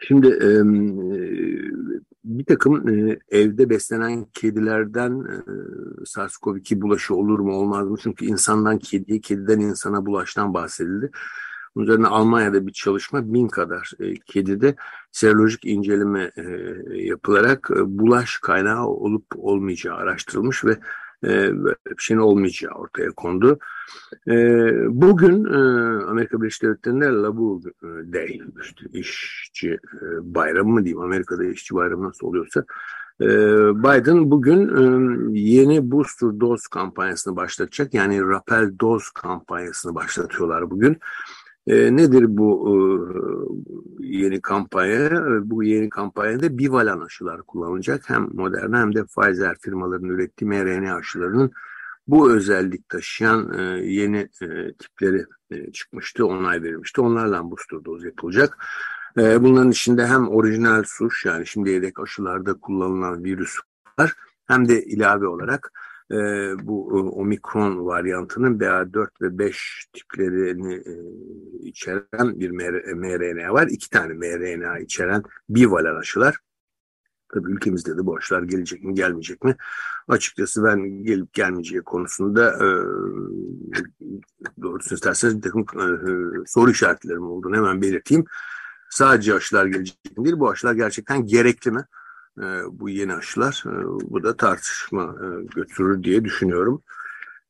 Şimdi 0.00 0.28
e, 0.28 0.50
bir 2.24 2.44
takım 2.44 2.88
e, 2.88 3.18
evde 3.30 3.70
beslenen 3.70 4.24
kedilerden 4.24 5.10
e, 5.10 5.34
SARS-CoV-2 6.04 6.80
bulaşı 6.80 7.14
olur 7.14 7.38
mu 7.38 7.52
olmaz 7.52 7.88
mı? 7.88 7.96
Çünkü 8.02 8.24
insandan 8.24 8.78
kediye, 8.78 9.20
kediden 9.20 9.60
insana 9.60 10.06
bulaştan 10.06 10.54
bahsedildi. 10.54 11.10
Bunun 11.74 11.84
üzerine 11.86 12.06
Almanya'da 12.06 12.66
bir 12.66 12.72
çalışma 12.72 13.32
bin 13.32 13.48
kadar 13.48 13.92
e, 14.00 14.14
kedide 14.14 14.76
serolojik 15.12 15.64
inceleme 15.64 16.30
e, 16.36 16.42
yapılarak 16.96 17.70
e, 17.76 17.98
bulaş 17.98 18.38
kaynağı 18.38 18.86
olup 18.86 19.24
olmayacağı 19.36 19.96
araştırılmış 19.96 20.64
ve 20.64 20.78
e, 21.24 21.52
bir 21.64 21.74
şeyin 21.98 22.20
olmayacağı 22.20 22.72
ortaya 22.72 23.10
kondu. 23.10 23.58
E, 24.28 24.34
bugün 24.88 25.44
e, 25.44 25.56
Amerika 26.04 26.40
Birleşik 26.40 26.62
Devletleri'nde 26.62 27.06
Labor 27.06 27.62
Day, 28.12 28.40
işte 28.62 28.86
işçi 28.92 29.70
e, 29.70 30.04
bayramı 30.22 30.72
mı 30.72 30.84
diyeyim, 30.84 31.00
Amerika'da 31.00 31.44
işçi 31.44 31.74
bayramı 31.74 32.08
nasıl 32.08 32.26
oluyorsa, 32.26 32.64
e, 33.20 33.26
Biden 33.82 34.30
bugün 34.30 34.68
e, 34.68 35.38
yeni 35.40 35.90
booster 35.90 36.40
doz 36.40 36.66
kampanyasını 36.66 37.36
başlatacak. 37.36 37.94
Yani 37.94 38.20
rappel 38.20 38.78
doz 38.80 39.10
kampanyasını 39.10 39.94
başlatıyorlar 39.94 40.70
bugün. 40.70 40.98
E, 41.66 41.96
nedir 41.96 42.24
bu 42.28 42.68
e, 42.68 42.74
yeni 44.06 44.40
kampanya? 44.40 45.10
Bu 45.44 45.64
yeni 45.64 45.90
kampanyada 45.90 46.58
bivalan 46.58 47.00
aşılar 47.00 47.42
kullanılacak. 47.42 48.10
Hem 48.10 48.28
Moderna 48.32 48.80
hem 48.80 48.94
de 48.94 49.04
Pfizer 49.04 49.56
firmalarının 49.60 50.08
ürettiği 50.08 50.50
mRNA 50.50 50.94
aşılarının 50.94 51.52
bu 52.06 52.32
özellik 52.32 52.88
taşıyan 52.88 53.58
e, 53.58 53.62
yeni 53.84 54.28
e, 54.42 54.72
tipleri 54.72 55.24
e, 55.50 55.72
çıkmıştı, 55.72 56.26
onay 56.26 56.62
verilmişti. 56.62 57.00
Onlarla 57.00 57.50
booster 57.50 57.84
doz 57.84 58.04
yapılacak. 58.04 58.66
E, 59.18 59.42
bunların 59.42 59.70
içinde 59.70 60.06
hem 60.06 60.28
orijinal 60.28 60.82
suş 60.86 61.24
yani 61.24 61.46
şimdiye 61.46 61.82
dek 61.82 62.00
aşılarda 62.00 62.54
kullanılan 62.54 63.24
virüs 63.24 63.58
var 63.98 64.14
hem 64.46 64.68
de 64.68 64.84
ilave 64.84 65.26
olarak 65.26 65.72
e, 66.12 66.18
bu 66.66 66.90
e, 66.90 66.94
omikron 66.94 67.86
varyantının 67.86 68.58
BA4 68.58 69.08
ve 69.22 69.38
5 69.38 69.86
tiplerini 69.92 70.74
e, 70.74 70.94
içeren 71.62 72.40
bir 72.40 72.50
mRNA 72.94 73.52
var. 73.52 73.66
İki 73.66 73.90
tane 73.90 74.14
mRNA 74.14 74.78
içeren 74.78 75.22
bivalent 75.48 75.98
aşılar. 75.98 76.36
Tabii 77.34 77.52
ülkemizde 77.52 77.96
de 77.98 78.06
bu 78.06 78.16
aşılar 78.16 78.42
gelecek 78.42 78.84
mi 78.84 78.94
gelmeyecek 78.94 79.44
mi? 79.44 79.56
Açıkçası 80.08 80.64
ben 80.64 81.04
gelip 81.04 81.32
gelmeyeceği 81.32 81.82
konusunda 81.82 82.50
e, 82.52 82.66
doğrusunu 84.62 84.94
isterseniz 84.94 85.36
bir 85.36 85.42
takım 85.42 85.60
e, 85.62 85.86
soru 86.46 86.70
işaretlerim 86.70 87.22
olduğunu 87.22 87.56
hemen 87.56 87.82
belirteyim. 87.82 88.24
Sadece 88.90 89.34
aşılar 89.34 89.66
gelecek 89.66 90.18
mi 90.18 90.24
değil, 90.24 90.38
bu 90.38 90.50
aşılar 90.50 90.74
gerçekten 90.74 91.26
gerekli 91.26 91.70
mi? 91.70 91.84
E, 92.38 92.44
bu 92.70 92.88
yeni 92.88 93.14
aşılar. 93.14 93.64
E, 93.66 93.84
bu 94.10 94.22
da 94.22 94.36
tartışma 94.36 95.02
e, 95.02 95.26
götürür 95.54 96.02
diye 96.02 96.24
düşünüyorum. 96.24 96.82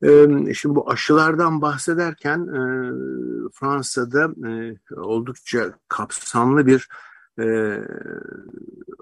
E, 0.03 0.55
şimdi 0.55 0.75
bu 0.75 0.91
aşılardan 0.91 1.62
bahsederken 1.62 2.39
e, 2.41 2.62
Fransa'da 3.55 4.31
oldukça 4.97 5.73
kapsamlı 5.89 6.67
bir 6.67 6.89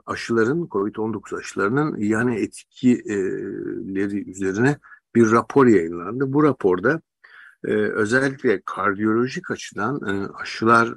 aşıların, 0.07 0.67
COVID-19 0.67 1.39
aşılarının 1.39 1.97
yani 1.99 2.41
etkileri 2.41 4.31
üzerine 4.31 4.79
bir 5.15 5.31
rapor 5.31 5.67
yayınlandı. 5.67 6.33
Bu 6.33 6.43
raporda 6.43 7.01
özellikle 7.65 8.63
kardiyolojik 8.65 9.51
açıdan 9.51 10.01
aşılar 10.41 10.95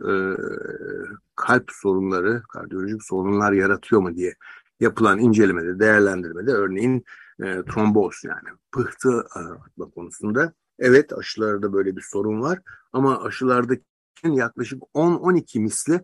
kalp 1.35 1.71
sorunları, 1.71 2.43
kardiyolojik 2.53 3.03
sorunlar 3.03 3.51
yaratıyor 3.51 4.01
mu 4.01 4.15
diye 4.15 4.35
yapılan 4.83 5.19
incelemede, 5.19 5.79
değerlendirmede 5.79 6.51
örneğin 6.51 7.05
e, 7.39 7.43
tromboz 7.43 8.21
yani 8.23 8.49
pıhtı 8.71 9.19
atma 9.19 9.89
konusunda 9.89 10.53
evet 10.79 11.13
aşılarda 11.13 11.73
böyle 11.73 11.95
bir 11.95 12.01
sorun 12.01 12.41
var 12.41 12.59
ama 12.93 13.23
aşılardaki 13.23 13.83
yaklaşık 14.23 14.83
10-12 14.93 15.59
misli 15.59 16.01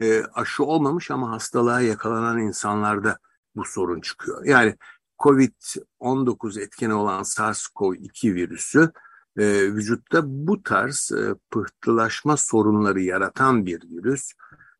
e, 0.00 0.22
aşı 0.34 0.64
olmamış 0.64 1.10
ama 1.10 1.30
hastalığa 1.30 1.80
yakalanan 1.80 2.38
insanlarda 2.38 3.18
bu 3.56 3.64
sorun 3.64 4.00
çıkıyor. 4.00 4.44
Yani 4.44 4.76
COVID-19 5.18 6.60
etkeni 6.60 6.94
olan 6.94 7.22
SARS-CoV-2 7.22 8.34
virüsü 8.34 8.90
e, 9.38 9.44
vücutta 9.74 10.22
bu 10.24 10.62
tarz 10.62 11.12
e, 11.12 11.34
pıhtılaşma 11.50 12.36
sorunları 12.36 13.00
yaratan 13.00 13.66
bir 13.66 13.82
virüs. 13.90 14.32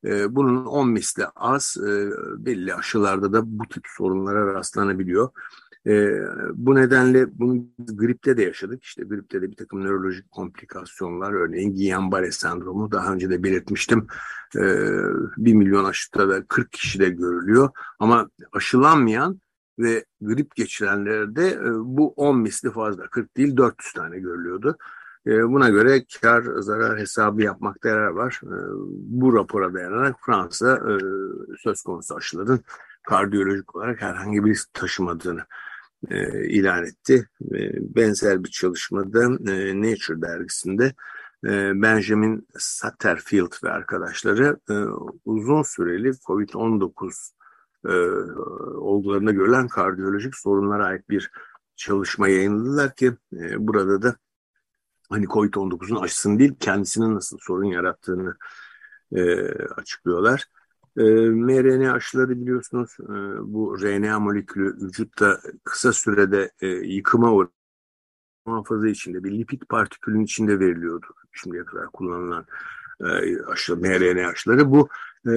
Ee, 0.04 0.34
bunun 0.36 0.66
10 0.66 0.90
misli 0.90 1.24
az 1.36 1.76
e, 1.76 2.10
belli 2.38 2.74
aşılarda 2.74 3.32
da 3.32 3.42
bu 3.58 3.68
tip 3.68 3.84
sorunlara 3.86 4.54
rastlanabiliyor. 4.54 5.30
E, 5.86 6.10
bu 6.54 6.74
nedenle 6.74 7.38
bunu 7.38 7.66
gripte 7.78 8.36
de 8.36 8.42
yaşadık. 8.42 8.84
İşte 8.84 9.04
gripte 9.04 9.42
de 9.42 9.50
bir 9.50 9.56
takım 9.56 9.84
nörolojik 9.84 10.30
komplikasyonlar, 10.30 11.32
örneğin 11.32 11.74
Guillain-Barré 11.74 12.32
sendromu 12.32 12.92
daha 12.92 13.12
önce 13.12 13.30
de 13.30 13.42
belirtmiştim. 13.42 14.06
E, 14.56 14.62
1 15.36 15.54
milyon 15.54 15.84
aşıda 15.84 16.28
da 16.28 16.46
40 16.46 16.72
kişide 16.72 17.08
görülüyor. 17.08 17.70
Ama 17.98 18.30
aşılanmayan 18.52 19.40
ve 19.78 20.04
grip 20.20 20.56
geçirenlerde 20.56 21.48
e, 21.50 21.70
bu 21.74 22.12
10 22.12 22.38
misli 22.38 22.70
fazla. 22.70 23.06
40 23.06 23.36
değil 23.36 23.56
400 23.56 23.92
tane 23.92 24.18
görülüyordu. 24.18 24.78
E, 25.26 25.48
buna 25.48 25.68
göre 25.68 26.04
kar 26.22 26.42
zarar 26.42 26.98
hesabı 26.98 27.42
yapmakta 27.42 27.88
yarar 27.88 28.08
var. 28.08 28.40
E, 28.44 28.56
bu 28.92 29.34
rapora 29.34 29.74
dayanarak 29.74 30.16
Fransa 30.26 30.76
e, 30.76 30.92
söz 31.58 31.82
konusu 31.82 32.16
aşıların 32.16 32.60
kardiyolojik 33.02 33.76
olarak 33.76 34.02
herhangi 34.02 34.44
bir 34.44 34.64
taşımadığını 34.72 35.44
e, 36.10 36.48
ilan 36.48 36.84
etti. 36.84 37.28
Benzer 37.96 38.44
bir 38.44 38.48
çalışmada 38.48 39.22
e, 39.24 39.82
Nature 39.82 40.22
dergisinde 40.22 40.94
Benjamin 41.82 42.48
Satterfield 42.58 43.64
ve 43.64 43.70
arkadaşları 43.70 44.56
uzun 45.24 45.62
süreli 45.62 46.08
COVID-19 46.08 47.32
e, 47.88 47.94
olgularında 48.78 49.32
görülen 49.32 49.68
kardiyolojik 49.68 50.36
sorunlara 50.36 50.84
ait 50.84 51.10
bir 51.10 51.30
çalışma 51.76 52.28
yayınladılar 52.28 52.94
ki 52.94 53.12
burada 53.58 54.02
da 54.02 54.16
hani 55.10 55.24
COVID-19'un 55.24 56.02
aşısını 56.02 56.38
değil 56.38 56.54
kendisinin 56.60 57.14
nasıl 57.14 57.38
sorun 57.40 57.64
yarattığını 57.64 58.36
e, 59.12 59.48
açıklıyorlar. 59.52 60.44
E, 60.96 61.02
mRNA 61.30 61.92
aşıları 61.92 62.40
biliyorsunuz 62.40 62.96
e, 63.00 63.12
bu 63.52 63.78
RNA 63.82 64.20
molekülü 64.20 64.76
vücutta 64.76 65.40
kısa 65.64 65.92
sürede 65.92 66.50
e, 66.60 66.66
yıkıma 66.66 67.32
uğrar 67.32 67.48
muhafaza 68.46 68.88
içinde 68.88 69.24
bir 69.24 69.38
lipid 69.38 69.62
partikülün 69.68 70.24
içinde 70.24 70.60
veriliyordu 70.60 71.06
şimdiye 71.32 71.64
kadar 71.64 71.86
kullanılan 71.86 72.46
e, 73.00 73.42
aşı, 73.42 73.76
mRNA 73.76 74.28
aşıları. 74.28 74.70
Bu 74.70 74.88
e, 75.30 75.34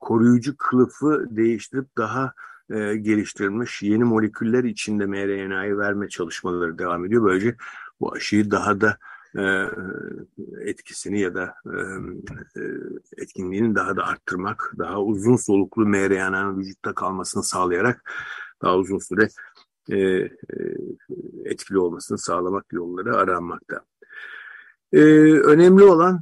koruyucu 0.00 0.56
kılıfı 0.56 1.26
değiştirip 1.30 1.96
daha 1.96 2.32
e, 2.70 2.96
geliştirilmiş 2.96 3.82
yeni 3.82 4.04
moleküller 4.04 4.64
içinde 4.64 5.06
mRNA'yı 5.06 5.78
verme 5.78 6.08
çalışmaları 6.08 6.78
devam 6.78 7.04
ediyor. 7.04 7.24
Böylece 7.24 7.56
bu 8.00 8.12
aşıyı 8.12 8.50
daha 8.50 8.80
da 8.80 8.98
e, 9.36 9.70
etkisini 10.60 11.20
ya 11.20 11.34
da 11.34 11.54
e, 11.66 11.76
e, 12.60 12.62
etkinliğini 13.16 13.74
daha 13.74 13.96
da 13.96 14.04
arttırmak, 14.04 14.72
daha 14.78 15.02
uzun 15.02 15.36
soluklu 15.36 15.86
mRNA'nın 15.86 16.58
vücutta 16.58 16.94
kalmasını 16.94 17.42
sağlayarak 17.42 18.12
daha 18.62 18.76
uzun 18.76 18.98
süre 18.98 19.28
etkili 21.44 21.78
olmasını 21.78 22.18
sağlamak 22.18 22.72
yolları 22.72 23.16
aranmakta. 23.16 23.84
önemli 24.92 25.84
olan 25.84 26.20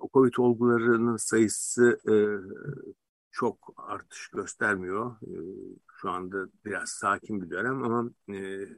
o 0.00 0.08
COVID 0.12 0.34
olgularının 0.38 1.16
sayısı 1.16 2.00
çok 3.30 3.74
artış 3.76 4.28
göstermiyor. 4.28 5.16
şu 6.00 6.10
anda 6.10 6.48
biraz 6.64 6.88
sakin 6.88 7.42
bir 7.42 7.50
dönem 7.50 7.82
ama 7.84 8.10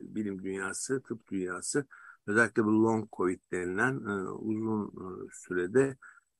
bilim 0.01 0.43
dünyası, 0.43 1.03
tıp 1.03 1.31
dünyası 1.31 1.87
özellikle 2.27 2.65
bu 2.65 2.85
long 2.85 3.09
COVID 3.13 3.41
denilen 3.53 3.95
e, 3.95 4.29
uzun 4.31 4.87
e, 4.87 5.07
sürede 5.33 5.97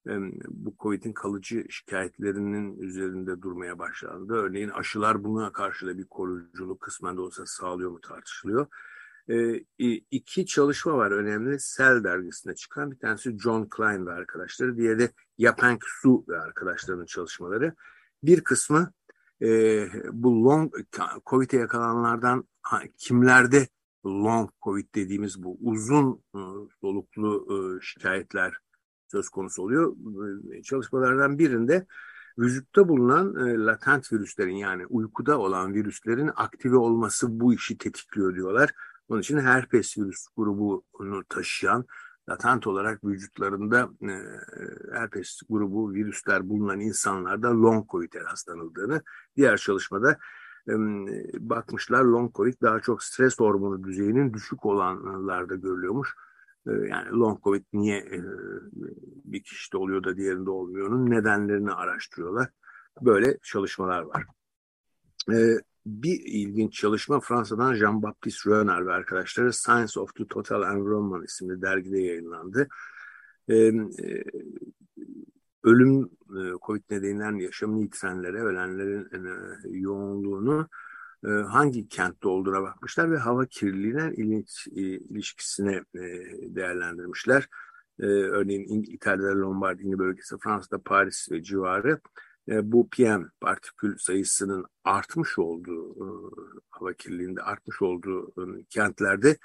e, 0.07 0.13
bu 0.49 0.75
COVID'in 0.79 1.13
kalıcı 1.13 1.67
şikayetlerinin 1.69 2.79
üzerinde 2.79 3.43
durmaya 3.43 3.79
başlandı. 3.79 4.35
Örneğin 4.35 4.69
aşılar 4.69 5.25
buna 5.25 5.53
karşı 5.53 5.87
da 5.87 5.99
bir 5.99 6.05
koruyuculuk 6.05 6.81
kısmen 6.81 7.17
de 7.17 7.21
olsa 7.21 7.47
sağlıyor 7.47 7.91
mu 7.91 8.01
tartışılıyor. 8.01 8.67
E, 9.29 9.55
iki 10.11 10.47
çalışma 10.47 10.97
var 10.97 11.11
önemli. 11.11 11.59
Cell 11.77 12.05
dergisine 12.05 12.55
çıkan 12.55 12.91
bir 12.91 12.99
tanesi 12.99 13.39
John 13.39 13.69
Klein 13.69 14.07
ve 14.07 14.13
arkadaşları. 14.13 14.77
Diğeri 14.77 14.99
de 14.99 15.11
Yapeng 15.39 15.81
Su 15.85 16.25
ve 16.29 16.41
arkadaşlarının 16.41 17.07
çalışmaları. 17.07 17.75
Bir 18.23 18.45
kısmı 18.45 18.93
e, 19.43 19.49
bu 20.13 20.45
long 20.45 20.75
COVID'e 21.25 21.57
yakalananlardan 21.57 22.49
kimlerde 22.99 23.69
long 24.07 24.51
COVID 24.63 24.95
dediğimiz 24.95 25.43
bu 25.43 25.59
uzun 25.61 26.23
e, 26.35 26.41
soluklu 26.81 27.47
e, 27.51 27.81
şikayetler 27.83 28.55
söz 29.09 29.29
konusu 29.29 29.63
oluyor. 29.63 29.97
E, 30.55 30.63
çalışmalardan 30.63 31.39
birinde 31.39 31.87
vücutta 32.39 32.89
bulunan 32.89 33.35
latent 33.67 34.13
virüslerin 34.13 34.55
yani 34.55 34.87
uykuda 34.87 35.39
olan 35.39 35.75
virüslerin 35.75 36.31
aktive 36.37 36.77
olması 36.77 37.41
bu 37.41 37.55
işi 37.55 37.79
tetikliyor 37.79 38.35
diyorlar. 38.35 38.71
Onun 39.09 39.21
için 39.21 39.39
herpes 39.39 39.99
virüs 39.99 40.27
grubunu 40.37 41.25
taşıyan 41.29 41.85
latent 42.29 42.67
olarak 42.67 43.05
vücutlarında 43.05 43.91
herpes 44.93 45.41
grubu 45.49 45.93
virüsler 45.93 46.49
bulunan 46.49 46.81
insanlarda 46.81 47.63
long 47.63 47.91
COVID 47.91 48.15
rastlanıldığını, 48.15 49.03
diğer 49.37 49.57
çalışmada 49.57 50.19
bakmışlar 51.39 52.05
long 52.05 52.35
covid 52.35 52.55
daha 52.63 52.81
çok 52.81 53.03
stres 53.03 53.39
hormonu 53.39 53.85
düzeyinin 53.85 54.35
düşük 54.35 54.67
olanlarda 54.67 55.55
görülüyormuş. 55.55 56.15
Yani 56.67 57.11
long 57.11 57.43
covid 57.43 57.65
niye 57.73 58.23
bir 59.25 59.43
kişide 59.43 59.77
oluyor 59.77 60.05
da 60.05 60.17
diğerinde 60.17 60.51
olmuyor 60.51 60.89
onun 60.89 61.11
nedenlerini 61.11 61.73
araştırıyorlar. 61.73 62.49
Böyle 63.03 63.39
çalışmalar 63.43 64.03
var. 64.03 64.25
Bir 65.87 66.21
ilginç 66.25 66.75
çalışma 66.75 67.21
Fransa'dan 67.21 67.75
Jean-Baptiste 67.75 68.51
Renard 68.51 68.87
ve 68.87 68.93
arkadaşları 68.93 69.53
Science 69.53 70.01
of 70.01 70.15
the 70.15 70.27
Total 70.27 70.63
Environment 70.63 71.29
isimli 71.29 71.63
dergide 71.63 71.99
yayınlandı 71.99 72.69
ölüm 75.67 76.11
e, 76.31 76.41
COVID 76.67 76.83
nedeniyle 76.91 77.45
yaşamını 77.45 77.81
yitirenlere, 77.81 78.43
ölenlerin 78.43 79.09
e, 79.13 79.79
yoğunluğunu 79.79 80.69
e, 81.25 81.29
hangi 81.29 81.89
kentte 81.89 82.29
olduğuna 82.29 82.63
bakmışlar 82.63 83.11
ve 83.11 83.19
hava 83.19 83.47
kirliliğine 83.47 84.15
ilişkisine 84.15 85.83
değerlendirmişler. 86.55 87.49
Örneğin 87.99 88.83
İtalya'da 88.83 89.41
Lombardini 89.41 89.99
bölgesi, 89.99 90.37
Fransa'da 90.39 90.83
Paris 90.83 91.31
ve 91.31 91.43
civarı 91.43 92.01
bu 92.49 92.89
PM 92.89 93.23
partikül 93.41 93.99
sayısının 93.99 94.67
artmış 94.85 95.39
olduğu, 95.39 95.97
hava 96.71 96.93
kirliliğinde 96.93 97.43
artmış 97.43 97.83
olduğu 97.83 98.35
kentlerde 98.71 99.37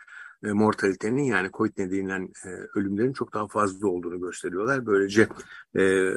e, 0.44 0.52
mortalitenin 0.52 1.24
yani 1.24 1.50
COVID 1.54 1.78
nedeniyle 1.78 2.30
e, 2.46 2.50
ölümlerin 2.76 3.14
çok 3.14 3.34
daha 3.34 3.48
fazla 3.48 3.88
olduğunu 3.88 4.22
gösteriyorlar. 4.22 4.86
Böylece 4.86 5.28
e, 5.78 6.10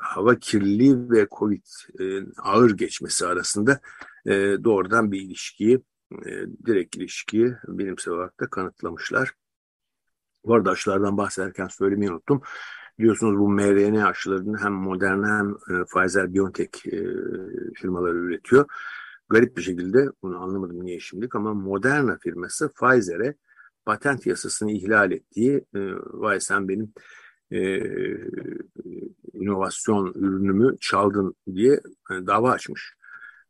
hava 0.00 0.34
kirliliği 0.38 1.10
ve 1.10 1.26
COVID 1.38 1.64
e, 2.00 2.26
ağır 2.42 2.70
geçmesi 2.70 3.26
arasında 3.26 3.80
e, 4.26 4.32
doğrudan 4.64 5.12
bir 5.12 5.20
ilişkiyi, 5.20 5.82
e, 6.26 6.30
direkt 6.66 6.96
ilişkiyi 6.96 7.54
bilimsel 7.68 8.14
olarak 8.14 8.40
da 8.40 8.50
kanıtlamışlar. 8.50 9.32
Bu 10.44 10.54
arada 10.54 10.70
aşılardan 10.70 11.16
bahsederken 11.16 11.68
söylemeyi 11.68 12.10
unuttum. 12.10 12.42
Biliyorsunuz 12.98 13.38
bu 13.38 13.50
mRNA 13.50 14.08
aşılarını 14.08 14.58
hem 14.58 14.72
Moderna 14.72 15.38
hem 15.38 15.50
e, 15.50 15.84
Pfizer-BioNTech 15.84 16.88
e, 16.88 16.98
firmaları 17.74 18.18
üretiyor. 18.18 18.66
Garip 19.28 19.56
bir 19.56 19.62
şekilde 19.62 20.08
bunu 20.22 20.42
anlamadım 20.42 20.84
niye 20.84 21.00
şimdilik 21.00 21.34
ama 21.34 21.54
Moderna 21.54 22.18
firması 22.18 22.72
Pfizer'e 22.72 23.34
patent 23.86 24.26
yasasını 24.26 24.72
ihlal 24.72 25.12
ettiği 25.12 25.56
e, 25.74 25.80
vay 26.12 26.40
sen 26.40 26.68
benim 26.68 26.92
e, 27.52 27.58
inovasyon 29.32 30.12
ürünümü 30.14 30.76
çaldın 30.80 31.34
diye 31.54 31.72
e, 32.10 32.26
dava 32.26 32.50
açmış. 32.50 32.94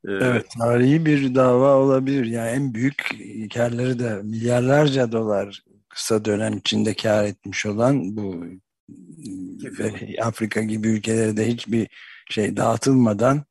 E, 0.09 0.13
evet 0.13 0.47
tarihi 0.59 1.07
bir 1.07 1.35
dava 1.35 1.77
olabilir. 1.77 2.25
Yani 2.25 2.51
en 2.51 2.75
büyük 2.75 3.11
karları 3.55 3.99
da 3.99 4.21
milyarlarca 4.23 5.13
dolar 5.13 5.65
kısa 5.89 6.25
dönem 6.25 6.57
içinde 6.57 6.95
kar 6.95 7.25
etmiş 7.25 7.67
olan 7.67 8.17
bu 8.17 8.45
Afrika 10.23 10.63
gibi 10.63 10.89
ülkelere 10.89 11.37
de 11.37 11.49
hiçbir 11.49 11.89
şey 12.31 12.57
dağıtılmadan 12.57 13.45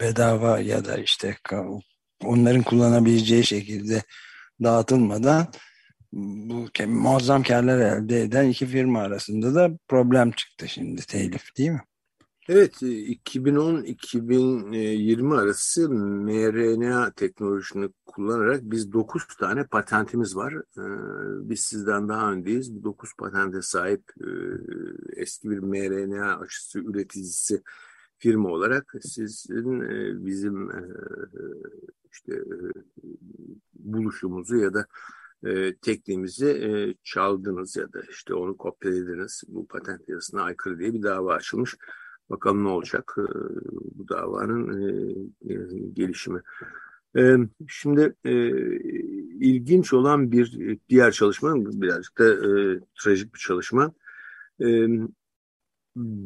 bedava 0.00 0.60
ya 0.60 0.84
da 0.84 0.96
işte 0.96 1.36
onların 2.24 2.62
kullanabileceği 2.62 3.44
şekilde 3.44 4.02
dağıtılmadan 4.62 5.46
bu 6.12 6.66
muazzam 6.86 7.42
karlar 7.42 7.78
elde 7.78 8.22
eden 8.22 8.48
iki 8.48 8.66
firma 8.66 9.00
arasında 9.00 9.54
da 9.54 9.70
problem 9.88 10.30
çıktı 10.30 10.68
şimdi 10.68 11.06
telif 11.06 11.56
değil 11.58 11.70
mi? 11.70 11.82
Evet 12.48 12.82
2010-2020 12.82 15.40
arası 15.40 15.90
mRNA 15.90 17.10
teknolojisini 17.10 17.88
kullanarak 18.06 18.60
biz 18.62 18.92
9 18.92 19.26
tane 19.26 19.66
patentimiz 19.66 20.36
var. 20.36 20.52
Ee, 20.52 20.82
biz 21.50 21.60
sizden 21.60 22.08
daha 22.08 22.32
öndeyiz. 22.32 22.74
Bu 22.74 22.84
9 22.84 23.10
patente 23.18 23.62
sahip 23.62 24.02
e, 24.20 24.28
eski 25.16 25.50
bir 25.50 25.58
mRNA 25.58 26.38
aşısı 26.38 26.78
üreticisi 26.78 27.62
firma 28.18 28.48
olarak 28.48 28.94
sizin 29.00 29.80
e, 29.80 30.26
bizim 30.26 30.70
e, 30.70 30.82
işte 32.12 32.34
e, 32.34 32.56
buluşumuzu 33.74 34.56
ya 34.56 34.74
da 34.74 34.86
tekniğimizi 35.82 36.94
çaldınız 37.02 37.76
ya 37.76 37.92
da 37.92 38.00
işte 38.10 38.34
onu 38.34 38.56
kopyaladınız 38.56 39.44
bu 39.48 39.66
patent 39.66 40.08
yasasına 40.08 40.42
aykırı 40.42 40.78
diye 40.78 40.94
bir 40.94 41.02
dava 41.02 41.34
açılmış. 41.34 41.76
Bakalım 42.30 42.64
ne 42.64 42.68
olacak 42.68 43.14
bu 43.94 44.08
davanın 44.08 45.34
gelişimi. 45.92 46.42
Şimdi 47.68 48.14
ilginç 49.40 49.92
olan 49.92 50.32
bir 50.32 50.78
diğer 50.88 51.12
çalışma, 51.12 51.54
birazcık 51.56 52.18
da 52.18 52.36
trajik 53.00 53.34
bir 53.34 53.38
çalışma. 53.38 53.92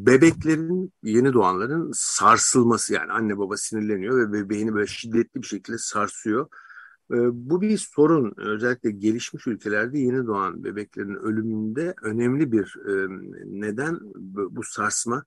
Bebeklerin, 0.07 0.93
yeni 1.03 1.33
doğanların 1.33 1.91
sarsılması 1.95 2.95
yani 2.95 3.13
anne 3.13 3.39
baba 3.39 3.57
sinirleniyor 3.57 4.19
ve 4.19 4.33
bebeğini 4.33 4.75
böyle 4.75 4.87
şiddetli 4.87 5.43
bir 5.43 5.47
şekilde 5.47 5.79
sarsıyor. 5.79 6.49
E, 7.11 7.17
bu 7.33 7.61
bir 7.61 7.79
sorun. 7.79 8.35
Özellikle 8.37 8.91
gelişmiş 8.91 9.47
ülkelerde 9.47 9.99
yeni 9.99 10.27
doğan 10.27 10.65
bebeklerin 10.65 11.15
ölümünde 11.15 11.95
önemli 12.03 12.53
bir 12.53 12.77
e, 12.89 13.09
neden 13.45 13.99
bu 14.51 14.63
sarsma. 14.63 15.25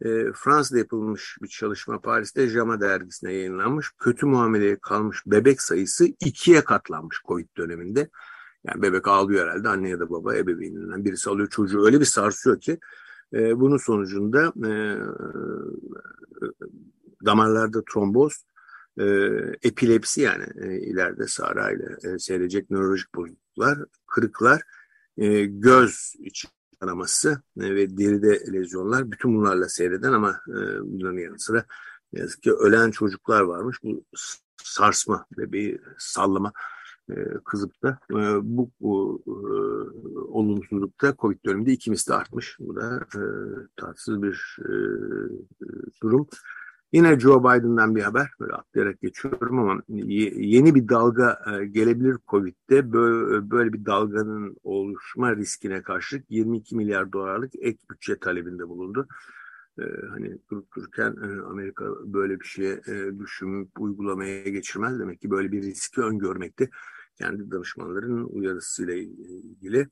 E, 0.00 0.32
Fransa'da 0.34 0.78
yapılmış 0.78 1.38
bir 1.42 1.48
çalışma 1.48 2.00
Paris'te 2.00 2.48
JAMA 2.48 2.80
dergisine 2.80 3.32
yayınlanmış. 3.32 3.92
Kötü 3.98 4.26
muameleye 4.26 4.78
kalmış 4.78 5.22
bebek 5.26 5.62
sayısı 5.62 6.06
ikiye 6.06 6.64
katlanmış 6.64 7.22
COVID 7.28 7.56
döneminde. 7.56 8.10
Yani 8.64 8.82
bebek 8.82 9.08
ağlıyor 9.08 9.46
herhalde 9.46 9.68
anne 9.68 9.88
ya 9.88 10.00
da 10.00 10.10
baba 10.10 10.36
ebeveyninden 10.36 11.04
birisi 11.04 11.30
alıyor 11.30 11.48
çocuğu 11.48 11.84
öyle 11.84 12.00
bir 12.00 12.04
sarsıyor 12.04 12.60
ki 12.60 12.78
e, 13.34 13.60
bunun 13.60 13.76
sonucunda 13.76 14.52
e, 14.68 14.72
damarlarda 17.24 17.82
tromboz, 17.92 18.44
e, 19.00 19.04
epilepsi 19.62 20.20
yani 20.20 20.44
e, 20.62 20.80
ileride 20.80 21.26
Sara 21.26 21.72
ile 21.72 21.96
e, 22.04 22.18
seyredecek 22.18 22.70
nörolojik 22.70 23.14
bozukluklar, 23.14 23.78
kırıklar, 24.06 24.62
e, 25.16 25.44
göz 25.44 26.14
içi 26.18 26.48
kanaması 26.80 27.42
e, 27.60 27.74
ve 27.74 27.98
deride 27.98 28.52
lezyonlar 28.52 29.10
bütün 29.10 29.36
bunlarla 29.36 29.68
seyreden 29.68 30.12
ama 30.12 30.40
e, 30.48 30.56
bunların 30.82 31.18
yanı 31.18 31.38
sıra 31.38 31.64
yazık 32.12 32.42
ki 32.42 32.52
ölen 32.52 32.90
çocuklar 32.90 33.40
varmış. 33.40 33.76
Bu 33.82 34.04
sarsma, 34.62 35.26
bebeği 35.38 35.80
sallama 35.98 36.48
e, 36.48 36.77
kızıp 37.44 37.82
da 37.82 37.98
e, 38.10 38.16
bu, 38.42 38.70
bu 38.80 39.22
e, 39.26 39.56
olumsuzlukta 40.18 41.14
Covid 41.18 41.44
döneminde 41.44 41.72
iki 41.72 41.90
misli 41.90 42.14
artmış. 42.14 42.56
Bu 42.60 42.76
da 42.76 43.06
e, 43.14 43.20
tatsız 43.76 44.22
bir 44.22 44.56
e, 44.60 44.72
durum. 46.02 46.26
Yine 46.92 47.20
Joe 47.20 47.40
Biden'dan 47.40 47.96
bir 47.96 48.02
haber. 48.02 48.30
Böyle 48.40 48.52
atlayarak 48.52 49.00
geçiyorum 49.00 49.58
ama 49.58 49.82
yeni 49.88 50.74
bir 50.74 50.88
dalga 50.88 51.38
e, 51.52 51.64
gelebilir 51.66 52.16
Covid'de. 52.28 52.92
Böyle, 53.50 53.72
bir 53.72 53.84
dalganın 53.84 54.56
oluşma 54.62 55.36
riskine 55.36 55.82
karşılık 55.82 56.30
22 56.30 56.76
milyar 56.76 57.12
dolarlık 57.12 57.52
ek 57.60 57.78
bütçe 57.90 58.18
talebinde 58.18 58.68
bulundu. 58.68 59.08
Hani 60.10 60.38
durup 60.50 60.76
dururken 60.76 61.16
e, 61.22 61.40
Amerika 61.40 61.84
böyle 62.04 62.40
bir 62.40 62.44
şeye 62.44 62.80
e, 62.86 63.18
düşünüp 63.18 63.80
uygulamaya 63.80 64.42
geçirmez. 64.42 64.98
Demek 64.98 65.20
ki 65.20 65.30
böyle 65.30 65.52
bir 65.52 65.62
riski 65.62 66.00
öngörmekte 66.00 66.70
kendi 67.18 67.50
danışmanların 67.50 68.24
uyarısıyla 68.24 68.94
ilgili. 68.94 69.88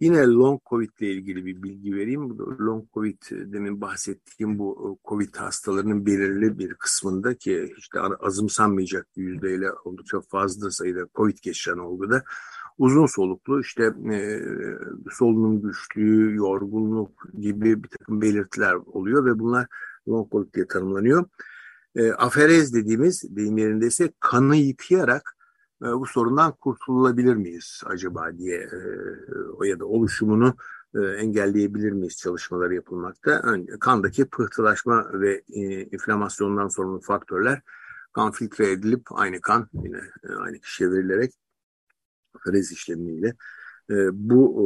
Yine 0.00 0.26
long 0.26 0.60
covid 0.66 0.90
ile 0.98 1.12
ilgili 1.12 1.46
bir 1.46 1.62
bilgi 1.62 1.94
vereyim. 1.94 2.38
Long 2.38 2.84
covid 2.94 3.22
demin 3.30 3.80
bahsettiğim 3.80 4.58
bu 4.58 4.98
e, 5.04 5.08
covid 5.08 5.34
hastalarının 5.34 6.06
belirli 6.06 6.58
bir 6.58 6.74
kısmında 6.74 7.34
ki 7.34 7.74
işte 7.78 8.00
azımsanmayacak 8.00 9.06
yüzdeyle 9.16 9.72
oldukça 9.84 10.20
fazla 10.20 10.70
sayıda 10.70 11.06
covid 11.14 11.38
geçiren 11.42 11.78
olguda 11.78 12.24
uzun 12.78 13.06
soluklu 13.06 13.60
işte 13.60 13.82
e, 14.12 14.40
solunum 15.12 15.62
güçlüğü, 15.62 16.36
yorgunluk 16.36 17.24
gibi 17.40 17.82
bir 17.82 17.88
takım 17.88 18.20
belirtiler 18.20 18.74
oluyor 18.74 19.24
ve 19.26 19.38
bunlar 19.38 19.66
long 20.08 20.32
covid 20.32 20.54
diye 20.54 20.66
tanımlanıyor. 20.66 21.24
E, 21.96 22.12
aferez 22.12 22.74
dediğimiz 22.74 23.36
deyim 23.36 23.58
yerindeyse 23.58 24.12
kanı 24.20 24.56
yıkayarak 24.56 25.36
e, 25.84 25.86
bu 25.92 26.06
sorundan 26.06 26.52
kurtulabilir 26.52 27.34
miyiz 27.34 27.82
acaba 27.86 28.38
diye 28.38 28.58
e, 28.58 28.78
o 29.58 29.64
ya 29.64 29.80
da 29.80 29.86
oluşumunu 29.86 30.56
e, 30.94 31.00
engelleyebilir 31.00 31.92
miyiz 31.92 32.16
çalışmaları 32.16 32.74
yapılmakta. 32.74 33.42
Kandaki 33.80 34.24
pıhtılaşma 34.24 35.10
ve 35.12 35.42
inflamasyondan 35.92 36.68
sorumlu 36.68 37.00
faktörler 37.00 37.60
kan 38.12 38.30
filtre 38.32 38.70
edilip 38.70 39.02
aynı 39.10 39.40
kan 39.40 39.68
yine 39.72 40.00
aynı 40.38 40.58
kişiye 40.58 40.90
verilerek 40.90 41.32
frez 42.44 42.72
işlemiyle 42.72 43.34
bu 44.12 44.58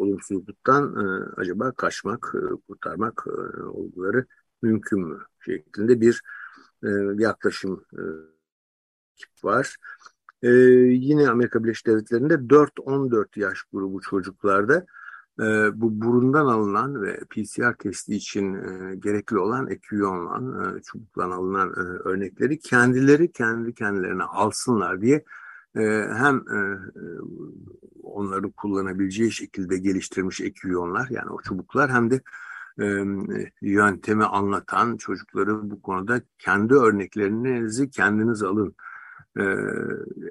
olumsuzluktan 0.00 0.94
acaba 1.36 1.72
kaçmak, 1.72 2.34
kurtarmak 2.68 3.26
olguları 3.66 4.26
mümkün 4.62 5.00
mü 5.00 5.18
şeklinde 5.40 6.00
bir 6.00 6.22
yaklaşım 7.18 7.84
var. 9.42 9.76
Ee, 10.42 10.48
yine 10.48 11.28
Amerika 11.28 11.64
Birleşik 11.64 11.86
Devletleri'nde 11.86 12.34
4-14 12.34 13.40
yaş 13.40 13.62
grubu 13.72 14.00
çocuklarda 14.00 14.86
e, 15.40 15.44
bu 15.80 16.00
burundan 16.00 16.46
alınan 16.46 17.02
ve 17.02 17.20
PCR 17.30 17.74
testi 17.78 18.14
için 18.14 18.54
e, 18.54 18.94
gerekli 18.96 19.38
olan 19.38 19.68
eküyonlan, 19.68 20.76
e, 20.76 20.82
çubuktan 20.82 21.30
alınan 21.30 21.68
e, 21.68 21.80
örnekleri 22.08 22.58
kendileri 22.58 23.32
kendi 23.32 23.74
kendilerine 23.74 24.22
alsınlar 24.22 25.00
diye 25.00 25.24
e, 25.76 25.80
hem 26.14 26.36
e, 26.36 26.78
onları 28.02 28.52
kullanabileceği 28.52 29.32
şekilde 29.32 29.78
geliştirmiş 29.78 30.40
eküyonlar 30.40 31.08
yani 31.10 31.30
o 31.30 31.42
çubuklar 31.42 31.90
hem 31.90 32.10
de 32.10 32.20
e, 32.80 33.04
yöntemi 33.62 34.24
anlatan 34.24 34.96
çocukları 34.96 35.70
bu 35.70 35.82
konuda 35.82 36.20
kendi 36.38 36.74
örneklerinizi 36.74 37.90
kendiniz 37.90 38.42
alın 38.42 38.74
e, 39.38 39.44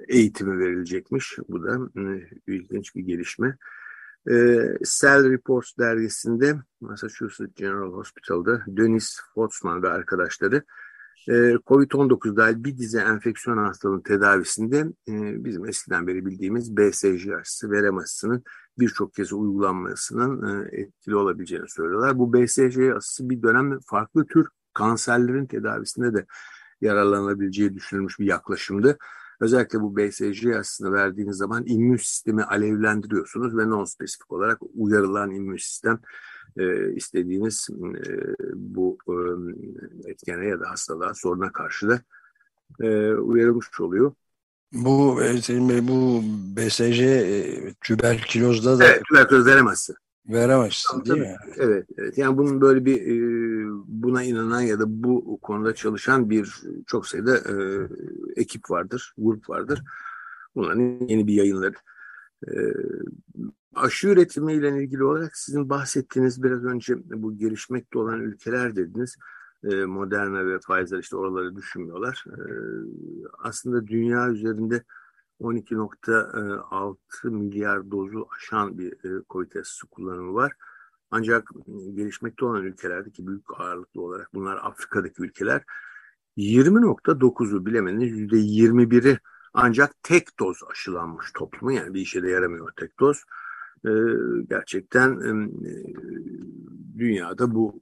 eğitimi 0.08 0.58
verilecekmiş. 0.58 1.38
Bu 1.48 1.62
da 1.62 1.78
e, 1.96 2.28
ilginç 2.46 2.96
bir 2.96 3.02
gelişme. 3.02 3.56
E, 4.30 4.34
Cell 4.84 5.30
Reports 5.30 5.78
dergisinde 5.78 6.56
Massachusetts 6.80 7.54
General 7.56 7.92
Hospital'da 7.92 8.62
Dennis 8.66 9.20
Fotzman 9.34 9.82
ve 9.82 9.88
arkadaşları 9.88 10.62
COVID-19 11.66 12.36
dahil 12.36 12.64
bir 12.64 12.78
dizi 12.78 12.98
enfeksiyon 12.98 13.56
hastalığının 13.56 14.00
tedavisinde 14.00 14.86
bizim 15.44 15.66
eskiden 15.66 16.06
beri 16.06 16.26
bildiğimiz 16.26 16.76
BCG 16.76 17.32
aşısı, 17.40 17.70
verem 17.70 17.98
aşısının 17.98 18.44
birçok 18.78 19.14
kez 19.14 19.32
uygulanmasının 19.32 20.64
etkili 20.72 21.16
olabileceğini 21.16 21.68
söylüyorlar. 21.68 22.18
Bu 22.18 22.32
BCG 22.32 22.96
aşısı 22.96 23.30
bir 23.30 23.42
dönem 23.42 23.78
farklı 23.80 24.26
tür 24.26 24.48
kanserlerin 24.74 25.46
tedavisinde 25.46 26.14
de 26.14 26.26
yararlanabileceği 26.80 27.74
düşünülmüş 27.74 28.18
bir 28.18 28.26
yaklaşımdı. 28.26 28.98
Özellikle 29.40 29.80
bu 29.80 29.96
BCG 29.96 30.46
aslında 30.58 30.92
verdiğiniz 30.92 31.36
zaman 31.36 31.64
immün 31.66 31.96
sistemi 31.96 32.44
alevlendiriyorsunuz 32.44 33.56
ve 33.56 33.62
non-spesifik 33.62 34.32
olarak 34.32 34.58
uyarılan 34.74 35.30
immün 35.30 35.56
sistem 35.56 36.00
e, 36.56 36.92
istediğiniz 36.92 37.68
e, 37.70 38.12
bu 38.54 38.98
e, 39.08 39.14
etkene 40.10 40.46
ya 40.46 40.60
da 40.60 40.70
hastalığa 40.70 41.14
soruna 41.14 41.52
karşı 41.52 41.88
da 41.88 42.02
e, 42.80 43.14
uyarılmış 43.14 43.80
oluyor. 43.80 44.12
Bu 44.72 45.22
e, 45.22 45.42
Selim 45.42 45.68
Bey 45.68 45.88
bu 45.88 46.22
BCG 46.56 47.00
e, 47.00 47.74
tüberkülozda 47.80 48.78
da 48.78 48.84
evet, 48.84 49.02
tüberküloz 49.04 49.46
veremezsin. 49.46 49.96
Veremezsin 50.28 51.04
değil 51.04 51.20
mi? 51.20 51.36
Evet, 51.56 51.86
evet. 51.98 52.18
Yani 52.18 52.38
bunun 52.38 52.60
böyle 52.60 52.84
bir 52.84 53.02
e, 53.02 53.16
buna 53.86 54.22
inanan 54.22 54.60
ya 54.60 54.80
da 54.80 54.84
bu 55.02 55.38
konuda 55.42 55.74
çalışan 55.74 56.30
bir 56.30 56.54
çok 56.86 57.06
sayıda 57.06 57.36
e, 57.36 57.54
ekip 58.36 58.70
vardır, 58.70 59.14
grup 59.18 59.50
vardır. 59.50 59.82
Bunların 60.54 61.06
yeni 61.08 61.26
bir 61.26 61.34
yayınları. 61.34 61.74
E, 62.48 62.52
aşı 63.74 64.08
üretimiyle 64.08 64.82
ilgili 64.82 65.04
olarak 65.04 65.36
sizin 65.36 65.70
bahsettiğiniz 65.70 66.42
biraz 66.42 66.64
önce 66.64 66.94
bu 67.22 67.38
gelişmekte 67.38 67.98
olan 67.98 68.20
ülkeler 68.20 68.76
dediniz. 68.76 69.16
Moderna 69.86 70.46
ve 70.46 70.58
Pfizer 70.58 70.98
işte 70.98 71.16
oraları 71.16 71.56
düşünmüyorlar. 71.56 72.24
Aslında 73.38 73.86
dünya 73.86 74.28
üzerinde 74.28 74.84
12.6 75.40 77.30
milyar 77.30 77.90
dozu 77.90 78.28
aşan 78.36 78.78
bir 78.78 78.92
e, 78.92 79.22
COVID 79.30 79.54
aşısı 79.54 79.86
kullanımı 79.86 80.34
var. 80.34 80.52
Ancak 81.10 81.48
gelişmekte 81.94 82.44
olan 82.44 82.62
ülkelerdeki 82.62 83.26
büyük 83.26 83.60
ağırlıklı 83.60 84.00
olarak 84.00 84.34
bunlar 84.34 84.56
Afrika'daki 84.56 85.22
ülkeler 85.22 85.62
20.9'u 86.36 87.66
bilemediniz 87.66 88.12
%21'i 88.12 89.18
ancak 89.54 90.02
tek 90.02 90.38
doz 90.40 90.60
aşılanmış 90.70 91.32
toplumu 91.34 91.72
yani 91.72 91.94
bir 91.94 92.00
işe 92.00 92.22
de 92.22 92.30
yaramıyor 92.30 92.72
tek 92.76 93.00
doz. 93.00 93.24
Ee, 93.86 93.90
gerçekten 94.50 95.10
e, 95.20 95.30
dünyada 96.98 97.54
bu 97.54 97.80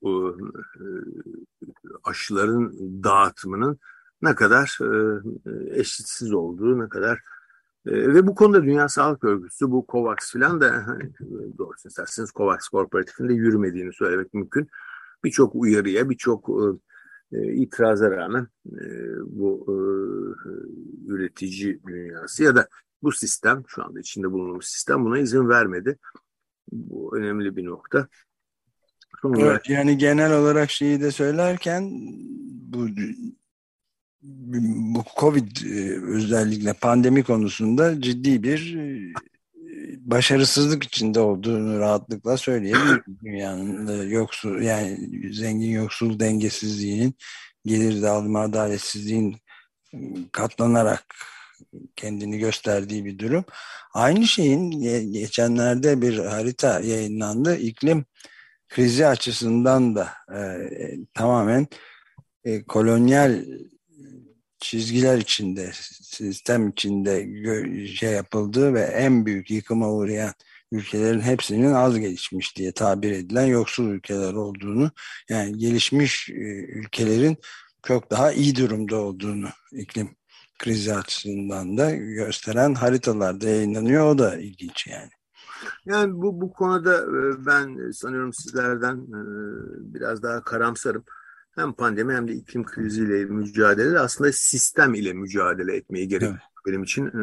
aşıların 2.05 2.73
dağıtımının 3.05 3.79
ne 4.23 4.35
kadar 4.35 4.79
eşitsiz 5.71 6.33
olduğu, 6.33 6.79
ne 6.79 6.89
kadar 6.89 7.23
e, 7.89 8.15
ve 8.15 8.27
bu 8.27 8.35
konuda 8.35 8.63
Dünya 8.63 8.89
Sağlık 8.89 9.25
Örgütü, 9.25 9.71
bu 9.71 9.87
COVAX 9.89 10.33
filan 10.33 10.61
da 10.61 10.73
hani, 10.87 11.13
doğrusu 11.59 11.89
isterseniz 11.89 12.31
COVAX 12.31 12.69
Korporatif'in 12.69 13.29
de 13.29 13.35
yürümediğini 13.35 13.93
söylemek 13.93 14.35
mümkün. 14.35 14.69
Birçok 15.25 15.55
uyarıya, 15.55 16.11
birçok 16.11 16.49
e, 16.49 16.65
e, 17.33 17.53
itiraza 17.53 18.11
rağmen 18.11 18.47
e, 18.67 18.85
bu 19.27 19.67
e, 19.69 19.77
üretici 21.13 21.81
dünyası 21.87 22.43
ya 22.45 22.57
da 22.57 22.69
bu 23.03 23.13
sistem 23.13 23.63
şu 23.67 23.85
anda 23.85 24.01
içinde 24.01 24.33
bulunduğumuz 24.33 24.67
sistem 24.67 25.05
buna 25.05 25.19
izin 25.19 25.49
vermedi. 25.49 25.99
Bu 26.73 27.17
önemli 27.17 27.57
bir 27.57 27.65
nokta. 27.65 28.09
Sonra... 29.23 29.41
Evet, 29.41 29.69
yani 29.69 29.99
genel 29.99 30.39
olarak 30.39 30.71
şeyi 30.71 31.01
de 31.01 31.11
söylerken 31.11 31.91
bu 32.73 32.87
bu 34.23 35.05
Covid 35.21 35.57
e, 35.57 36.01
özellikle 36.01 36.73
pandemi 36.73 37.23
konusunda 37.23 38.01
ciddi 38.01 38.43
bir 38.43 38.77
e, 38.77 39.15
başarısızlık 40.11 40.85
içinde 40.85 41.21
olduğunu 41.21 41.79
rahatlıkla 41.79 42.37
söyleyebiliriz. 42.37 43.03
Dünyanın 43.25 44.09
yoksul 44.09 44.63
yani 44.63 44.99
zengin 45.33 45.71
yoksul 45.71 46.19
dengesizliğinin 46.21 47.15
gelir 47.65 48.03
dağılımı 48.03 48.39
adaletsizliğin 48.39 49.37
katlanarak 50.33 51.05
kendini 51.97 52.39
gösterdiği 52.39 53.05
bir 53.05 53.19
durum. 53.19 53.45
Aynı 53.95 54.27
şeyin 54.27 54.71
geçenlerde 55.13 56.03
bir 56.03 56.19
harita 56.19 56.81
yayınlandı. 56.81 57.57
İklim 57.57 58.05
krizi 58.69 59.07
açısından 59.07 59.97
da 59.97 60.09
e, 60.35 60.41
tamamen 61.15 61.67
e, 62.45 62.63
kolonyal 62.65 63.45
çizgiler 64.59 65.19
içinde, 65.19 65.71
sistem 66.03 66.69
içinde 66.69 67.29
şey 67.87 68.13
yapıldığı 68.13 68.75
ve 68.75 68.81
en 68.81 69.27
büyük 69.27 69.51
yıkıma 69.51 69.93
uğrayan 69.93 70.33
ülkelerin 70.73 71.21
hepsinin 71.21 71.73
az 71.73 71.99
gelişmiş 71.99 72.57
diye 72.57 72.73
tabir 72.73 73.13
edilen 73.13 73.47
yoksul 73.47 73.91
ülkeler 73.91 74.33
olduğunu, 74.35 74.91
yani 75.29 75.59
gelişmiş 75.59 76.31
e, 76.31 76.67
ülkelerin 76.79 77.37
çok 77.87 78.11
daha 78.11 78.33
iyi 78.33 78.57
durumda 78.57 78.97
olduğunu 78.97 79.49
iklim 79.73 80.09
krizi 80.59 80.95
açısından 80.95 81.79
da 81.79 81.95
gösteren 81.95 82.75
haritalarda 82.75 83.49
yayınlanıyor. 83.49 84.07
O 84.07 84.19
da 84.19 84.37
ilginç 84.37 84.87
yani. 84.87 85.11
Yani 85.87 86.13
bu, 86.15 86.41
bu 86.41 86.53
konuda 86.53 86.97
e, 86.97 87.47
ben 87.47 87.91
sanıyorum 87.91 88.33
sizlerden 88.33 88.97
e, 88.97 89.21
biraz 89.95 90.23
daha 90.23 90.45
karamsarım. 90.45 91.05
Hem 91.59 91.73
pandemi 91.73 92.15
hem 92.15 92.29
de 92.29 92.33
iklim 92.33 92.65
kriziyle 92.65 93.25
mücadele 93.25 93.99
aslında 93.99 94.33
sistem 94.33 94.95
ile 94.95 95.13
mücadele 95.13 95.77
etmeyi 95.77 96.09
gerek 96.09 96.29
evet. 96.31 96.41
benim 96.67 96.83
için. 96.83 97.07
E, 97.07 97.19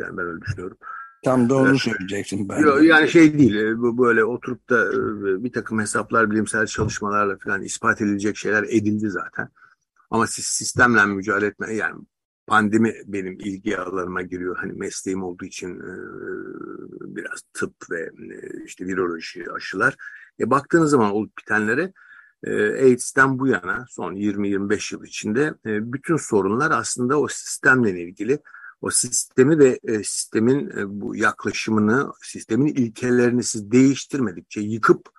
yani 0.00 0.16
ben 0.16 0.26
öyle 0.26 0.40
düşünüyorum. 0.40 0.76
Tam 1.24 1.48
da 1.48 1.54
onu 1.54 1.68
evet. 1.68 1.80
söyleyeceksin 1.80 2.48
ben. 2.48 2.82
Yani 2.82 3.08
şey 3.08 3.38
değil, 3.38 3.76
bu 3.76 3.98
böyle 3.98 4.24
oturup 4.24 4.70
da 4.70 4.90
bir 5.44 5.52
takım 5.52 5.80
hesaplar, 5.80 6.30
bilimsel 6.30 6.66
çalışmalarla 6.66 7.38
falan 7.44 7.62
ispat 7.62 8.00
edilecek 8.00 8.36
şeyler 8.36 8.62
edildi 8.62 9.10
zaten. 9.10 9.48
Ama 10.10 10.26
siz 10.26 10.44
sistemle 10.44 11.06
mücadele 11.06 11.46
etme, 11.46 11.74
yani 11.74 11.94
pandemi 12.46 12.94
benim 13.06 13.32
ilgi 13.40 13.78
alanıma 13.78 14.22
giriyor. 14.22 14.56
Hani 14.56 14.72
mesleğim 14.72 15.22
olduğu 15.22 15.44
için 15.44 15.80
e, 15.80 15.92
biraz 17.16 17.42
tıp 17.54 17.74
ve 17.90 18.00
e, 18.00 18.64
işte 18.64 18.86
viroloji 18.86 19.52
aşılar. 19.52 19.96
E, 20.40 20.50
baktığınız 20.50 20.90
zaman 20.90 21.12
olup 21.12 21.38
bitenlere 21.38 21.82
e, 21.82 21.92
AIDS'ten 22.44 23.38
bu 23.38 23.46
yana 23.46 23.86
son 23.88 24.14
20-25 24.14 24.94
yıl 24.94 25.04
içinde 25.04 25.54
e, 25.66 25.92
bütün 25.92 26.16
sorunlar 26.16 26.70
aslında 26.70 27.20
o 27.20 27.28
sistemle 27.28 28.00
ilgili. 28.00 28.38
O 28.80 28.90
sistemi 28.90 29.58
ve 29.58 29.80
e, 29.84 30.04
sistemin 30.04 30.70
e, 30.70 31.00
bu 31.00 31.16
yaklaşımını, 31.16 32.12
sistemin 32.22 32.66
ilkelerini 32.66 33.42
siz 33.42 33.70
değiştirmedikçe, 33.72 34.60
yıkıp 34.60 35.16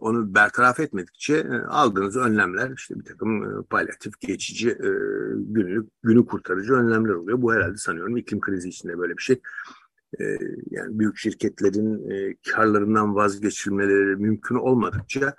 onu 0.00 0.34
bertaraf 0.34 0.80
etmedikçe 0.80 1.50
aldığınız 1.68 2.16
önlemler 2.16 2.72
işte 2.76 2.94
bir 2.98 3.04
takım 3.04 3.62
palyatif 3.62 4.20
geçici 4.20 4.78
günlük 5.34 5.88
günü 6.02 6.26
kurtarıcı 6.26 6.72
önlemler 6.72 7.14
oluyor. 7.14 7.42
Bu 7.42 7.54
herhalde 7.54 7.76
sanıyorum 7.76 8.16
iklim 8.16 8.40
krizi 8.40 8.68
içinde 8.68 8.98
böyle 8.98 9.16
bir 9.16 9.22
şey. 9.22 9.40
Yani 10.70 10.98
büyük 10.98 11.16
şirketlerin 11.16 12.36
karlarından 12.52 13.14
vazgeçilmeleri 13.14 14.16
mümkün 14.16 14.54
olmadıkça 14.54 15.34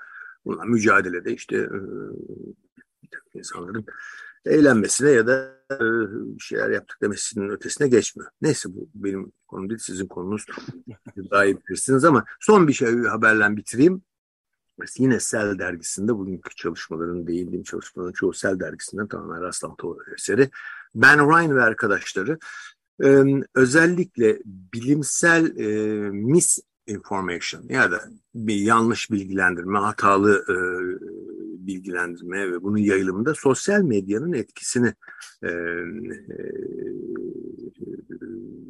bununla 0.46 0.66
mücadelede 0.66 1.34
işte 1.34 1.58
e, 1.58 1.80
insanların 3.34 3.86
eğlenmesine 4.46 5.12
ya 5.12 5.28
da 5.28 5.64
e, 5.72 5.78
şeyler 6.40 6.70
yaptık 6.70 6.98
demesinin 7.02 7.50
ötesine 7.50 7.88
geçmiyor. 7.88 8.32
Neyse 8.42 8.70
bu 8.76 8.90
benim 8.96 9.32
konum 9.48 9.70
değil 9.70 9.80
sizin 9.80 10.08
konunuz. 10.08 10.46
Daha 11.32 11.46
iyi 11.46 11.58
bilirsiniz 11.58 12.06
ama 12.06 12.26
son 12.40 12.68
bir 12.68 12.74
şey 12.74 13.04
haberle 13.04 13.58
bitireyim. 13.58 14.02
Yine 14.98 15.20
Sel 15.20 15.60
dergisinde 15.60 16.16
bugünkü 16.16 16.56
çalışmaların 16.56 17.28
değindiğim 17.28 17.64
çalışmaların 17.64 18.14
çoğu 18.14 18.34
Sel 18.34 18.60
dergisinden 18.60 19.08
tamamen 19.08 19.42
rastlantı 19.42 19.88
eseri. 20.16 20.50
Ben 20.96 21.20
Ryan 21.20 21.56
ve 21.56 21.62
arkadaşları 21.62 22.40
e, 23.04 23.24
özellikle 23.56 24.40
bilimsel 24.46 25.58
e, 25.58 26.10
misinformation 26.88 27.64
ya 27.70 27.92
da 27.92 28.02
bir 28.36 28.56
yanlış 28.56 29.12
bilgilendirme, 29.12 29.80
hatalı 29.80 30.46
e, 30.50 30.56
bilgilendirme 31.68 32.52
ve 32.52 32.64
bunun 32.64 32.78
yayılımında 32.78 33.34
sosyal 33.34 33.82
medyanın 33.82 34.34
etkisini 34.34 34.94
e, 35.44 35.48
e, 35.48 35.52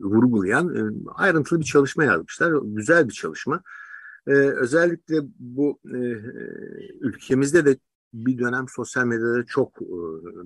vurgulayan 0.01 0.75
e, 0.75 1.09
ayrıntılı 1.15 1.59
bir 1.59 1.65
çalışma 1.65 2.03
yazmışlar. 2.03 2.53
Güzel 2.63 3.07
bir 3.07 3.13
çalışma. 3.13 3.61
E, 4.27 4.31
özellikle 4.31 5.17
bu 5.39 5.79
e, 5.85 5.97
ülkemizde 7.01 7.65
de 7.65 7.77
bir 8.13 8.37
dönem 8.37 8.65
sosyal 8.69 9.05
medyada 9.05 9.45
çok 9.45 9.81
e, 9.81 9.85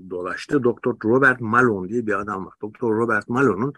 dolaştı. 0.10 0.64
Doktor 0.64 0.96
Robert 1.04 1.42
Malone 1.42 1.90
diye 1.90 2.08
bir 2.08 2.20
adam 2.20 2.46
var. 2.46 2.54
Doktor 2.62 2.98
Robert 2.98 3.30
Malone'un 3.30 3.74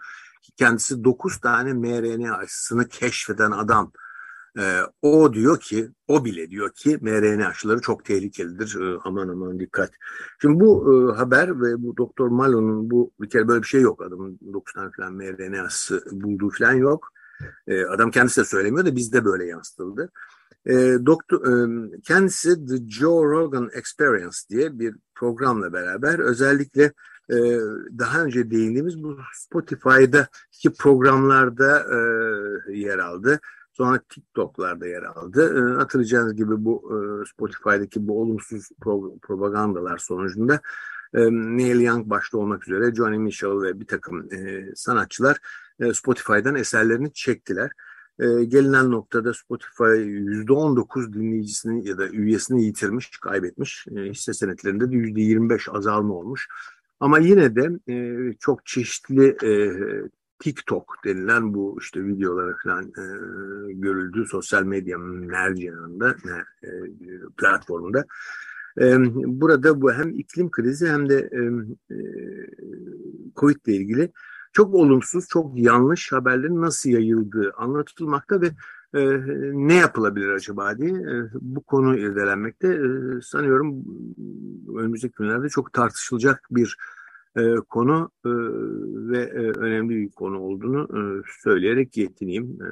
kendisi 0.56 1.04
9 1.04 1.40
tane 1.40 1.72
mRNA 1.72 2.36
aşısını 2.36 2.88
keşfeden 2.88 3.50
adam 3.50 3.92
e, 4.58 4.80
o 5.02 5.32
diyor 5.32 5.60
ki, 5.60 5.90
o 6.08 6.24
bile 6.24 6.50
diyor 6.50 6.72
ki 6.72 6.98
mRNA 7.00 7.48
aşıları 7.48 7.80
çok 7.80 8.04
tehlikelidir. 8.04 8.80
E, 8.80 8.98
aman 9.04 9.28
aman 9.28 9.60
dikkat. 9.60 9.90
Şimdi 10.40 10.60
bu 10.60 10.92
e, 10.92 11.16
haber 11.16 11.62
ve 11.62 11.82
bu 11.82 11.96
Doktor 11.96 12.28
Malo'nun 12.28 12.90
bu 12.90 13.12
bir 13.20 13.30
kere 13.30 13.48
böyle 13.48 13.62
bir 13.62 13.66
şey 13.66 13.80
yok. 13.80 14.02
Adamın 14.02 14.38
9 14.52 14.74
tane 14.74 14.90
falan 14.96 15.14
mRNA 15.14 15.62
aşısı 15.62 16.04
bulduğu 16.12 16.50
falan 16.50 16.72
yok. 16.72 17.08
E, 17.66 17.84
adam 17.84 18.10
kendisi 18.10 18.40
de 18.40 18.44
söylemiyor 18.44 18.86
da 18.86 18.96
bizde 18.96 19.24
böyle 19.24 19.44
yansıtıldı. 19.44 20.10
E, 20.66 20.74
doktor, 21.06 21.46
e, 21.46 22.00
kendisi 22.02 22.66
The 22.66 22.88
Joe 22.88 23.24
Rogan 23.24 23.70
Experience 23.72 24.38
diye 24.50 24.78
bir 24.78 24.96
programla 25.14 25.72
beraber 25.72 26.18
özellikle 26.18 26.92
e, 27.30 27.36
daha 27.98 28.22
önce 28.22 28.50
değindiğimiz 28.50 29.02
bu 29.02 29.18
Spotify'daki 29.34 30.72
programlarda 30.78 31.78
e, 31.78 32.78
yer 32.78 32.98
aldı. 32.98 33.40
Sonra 33.72 34.00
TikTok'larda 34.08 34.86
yer 34.86 35.02
aldı. 35.02 35.58
E, 35.58 35.76
hatırlayacağınız 35.76 36.36
gibi 36.36 36.64
bu 36.64 36.92
e, 36.92 37.26
Spotify'daki 37.26 38.08
bu 38.08 38.20
olumsuz 38.22 38.68
pro 38.80 39.18
propagandalar 39.22 39.98
sonucunda 39.98 40.60
e, 41.14 41.20
Neil 41.30 41.80
Young 41.80 42.06
başta 42.06 42.38
olmak 42.38 42.68
üzere 42.68 42.94
Johnny 42.94 43.18
Mitchell 43.18 43.62
ve 43.62 43.80
bir 43.80 43.86
takım 43.86 44.32
e, 44.32 44.66
sanatçılar 44.74 45.38
e, 45.80 45.94
Spotify'dan 45.94 46.54
eserlerini 46.54 47.12
çektiler. 47.12 47.70
E, 48.18 48.44
gelinen 48.44 48.90
noktada 48.90 49.34
Spotify 49.34 49.82
%19 49.82 51.12
dinleyicisini 51.12 51.88
ya 51.88 51.98
da 51.98 52.08
üyesini 52.08 52.64
yitirmiş, 52.64 53.18
kaybetmiş. 53.18 53.86
Hisse 53.86 54.34
senetlerinde 54.34 54.90
de 54.90 54.94
%25 54.94 55.70
azalma 55.70 56.14
olmuş. 56.14 56.48
Ama 57.00 57.18
yine 57.18 57.56
de 57.56 57.92
e, 57.92 58.32
çok 58.40 58.66
çeşitli 58.66 59.36
e, 59.44 59.52
TikTok 60.38 60.96
denilen 61.04 61.54
bu 61.54 61.78
işte 61.80 62.04
videolara 62.04 62.56
falan 62.62 62.84
e, 62.84 63.04
görüldüğü 63.72 64.26
sosyal 64.26 64.62
medya 64.62 64.98
mercanında, 64.98 66.16
e, 66.62 66.68
platformunda. 67.36 68.04
E, 68.80 68.96
burada 69.40 69.80
bu 69.80 69.92
hem 69.92 70.10
iklim 70.10 70.50
krizi 70.50 70.88
hem 70.88 71.08
de 71.08 71.30
e, 71.32 71.40
e, 71.94 71.98
Covid 73.36 73.66
ile 73.66 73.76
ilgili 73.76 74.12
çok 74.52 74.74
olumsuz, 74.74 75.28
çok 75.28 75.58
yanlış 75.58 76.12
haberlerin 76.12 76.60
nasıl 76.60 76.90
yayıldığı 76.90 77.52
anlatılmakta 77.56 78.40
ve 78.40 78.50
e, 78.94 79.00
ne 79.52 79.74
yapılabilir 79.74 80.28
acaba 80.28 80.78
diye 80.78 80.90
e, 80.90 81.14
bu 81.40 81.62
konu 81.62 81.98
irdelenmekte. 81.98 82.68
E, 82.68 83.20
sanıyorum 83.22 83.84
önümüzdeki 84.76 85.14
günlerde 85.18 85.48
çok 85.48 85.72
tartışılacak 85.72 86.46
bir 86.50 86.76
e, 87.36 87.54
konu 87.68 88.10
e, 88.24 88.30
ve 89.10 89.18
e, 89.18 89.58
önemli 89.58 89.96
bir 89.96 90.10
konu 90.10 90.38
olduğunu 90.38 90.88
e, 90.98 91.00
söyleyerek 91.42 91.96
yetineyim. 91.96 92.58
E, 92.62 92.68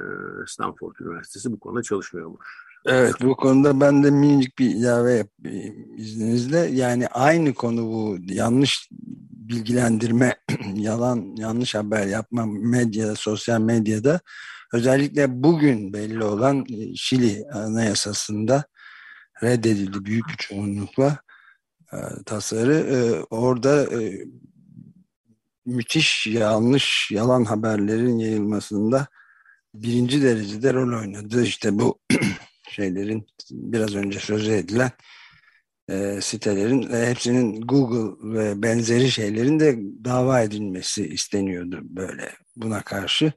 Stanford 0.47 0.95
Üniversitesi 0.99 1.51
bu 1.51 1.59
konuda 1.59 1.83
çalışmıyormuş. 1.83 2.68
Evet 2.85 3.15
bu 3.21 3.35
konuda 3.35 3.81
ben 3.81 4.03
de 4.03 4.11
minicik 4.11 4.59
bir 4.59 4.69
ilave 4.69 5.13
yapayım 5.13 5.97
izninizle. 5.97 6.59
Yani 6.59 7.07
aynı 7.07 7.53
konu 7.53 7.85
bu 7.85 8.17
yanlış 8.21 8.89
bilgilendirme, 9.31 10.35
yalan 10.75 11.35
yanlış 11.37 11.75
haber 11.75 12.07
yapma 12.07 12.45
medyada, 12.45 13.15
sosyal 13.15 13.61
medyada 13.61 14.19
özellikle 14.73 15.43
bugün 15.43 15.93
belli 15.93 16.23
olan 16.23 16.65
e, 16.69 16.95
Şili 16.95 17.45
Anayasası'nda 17.53 18.63
reddedildi 19.43 20.05
büyük 20.05 20.27
bir 20.29 20.35
çoğunlukla 20.37 21.17
e, 21.93 21.97
tasarı. 22.25 22.75
E, 22.75 23.23
orada 23.29 23.87
müthiş 25.65 26.27
yanlış 26.27 27.11
yalan 27.11 27.43
haberlerin 27.43 28.17
yayılmasında 28.17 29.07
birinci 29.73 30.23
derecede 30.23 30.73
rol 30.73 30.99
oynadı. 30.99 31.43
İşte 31.43 31.79
bu 31.79 31.99
şeylerin 32.69 33.27
biraz 33.51 33.95
önce 33.95 34.19
sözü 34.19 34.51
edilen 34.51 34.91
e, 35.89 36.21
sitelerin 36.21 36.93
e, 36.93 37.07
hepsinin 37.07 37.61
Google 37.61 38.33
ve 38.35 38.63
benzeri 38.63 39.11
şeylerin 39.11 39.59
de 39.59 39.79
dava 40.03 40.41
edilmesi 40.41 41.07
isteniyordu 41.07 41.79
böyle 41.83 42.31
buna 42.55 42.81
karşı. 42.81 43.31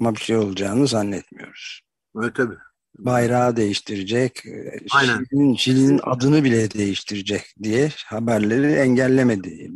Ama 0.00 0.14
bir 0.14 0.20
şey 0.20 0.36
olacağını 0.36 0.86
zannetmiyoruz. 0.86 1.80
Evet 2.22 2.34
tabii. 2.34 2.56
Bayrağı 2.98 3.56
değiştirecek, 3.56 4.44
Aynen. 4.90 5.24
Şili'nin, 5.24 5.54
Şili'nin 5.54 6.00
adını 6.02 6.44
bile 6.44 6.70
değiştirecek 6.70 7.42
diye 7.62 7.90
haberleri 8.06 8.72
engellemedi 8.72 9.70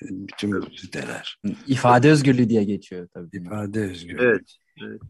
bütün 0.00 0.52
bu 0.52 0.70
siteler. 0.76 1.40
İfade 1.66 2.10
özgürlüğü 2.10 2.48
diye 2.48 2.64
geçiyor 2.64 3.08
tabii. 3.14 3.36
İfade 3.36 3.80
özgürlüğü. 3.80 4.22
Evet. 4.22 4.56
evet. 4.82 5.00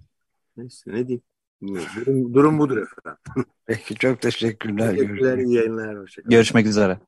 Neyse 0.57 0.91
ne 0.91 1.09
diyeyim. 1.09 1.23
Durum, 1.63 2.35
durum 2.35 2.59
budur 2.59 2.77
efendim. 2.77 3.21
Peki 3.67 3.95
çok 3.95 4.21
teşekkürler. 4.21 4.91
Teşekkürler, 4.91 5.39
iyi 5.39 5.55
yayınlar. 5.55 5.99
Hoşçakalın. 5.99 6.31
Görüşmek 6.31 6.67
üzere. 6.67 6.99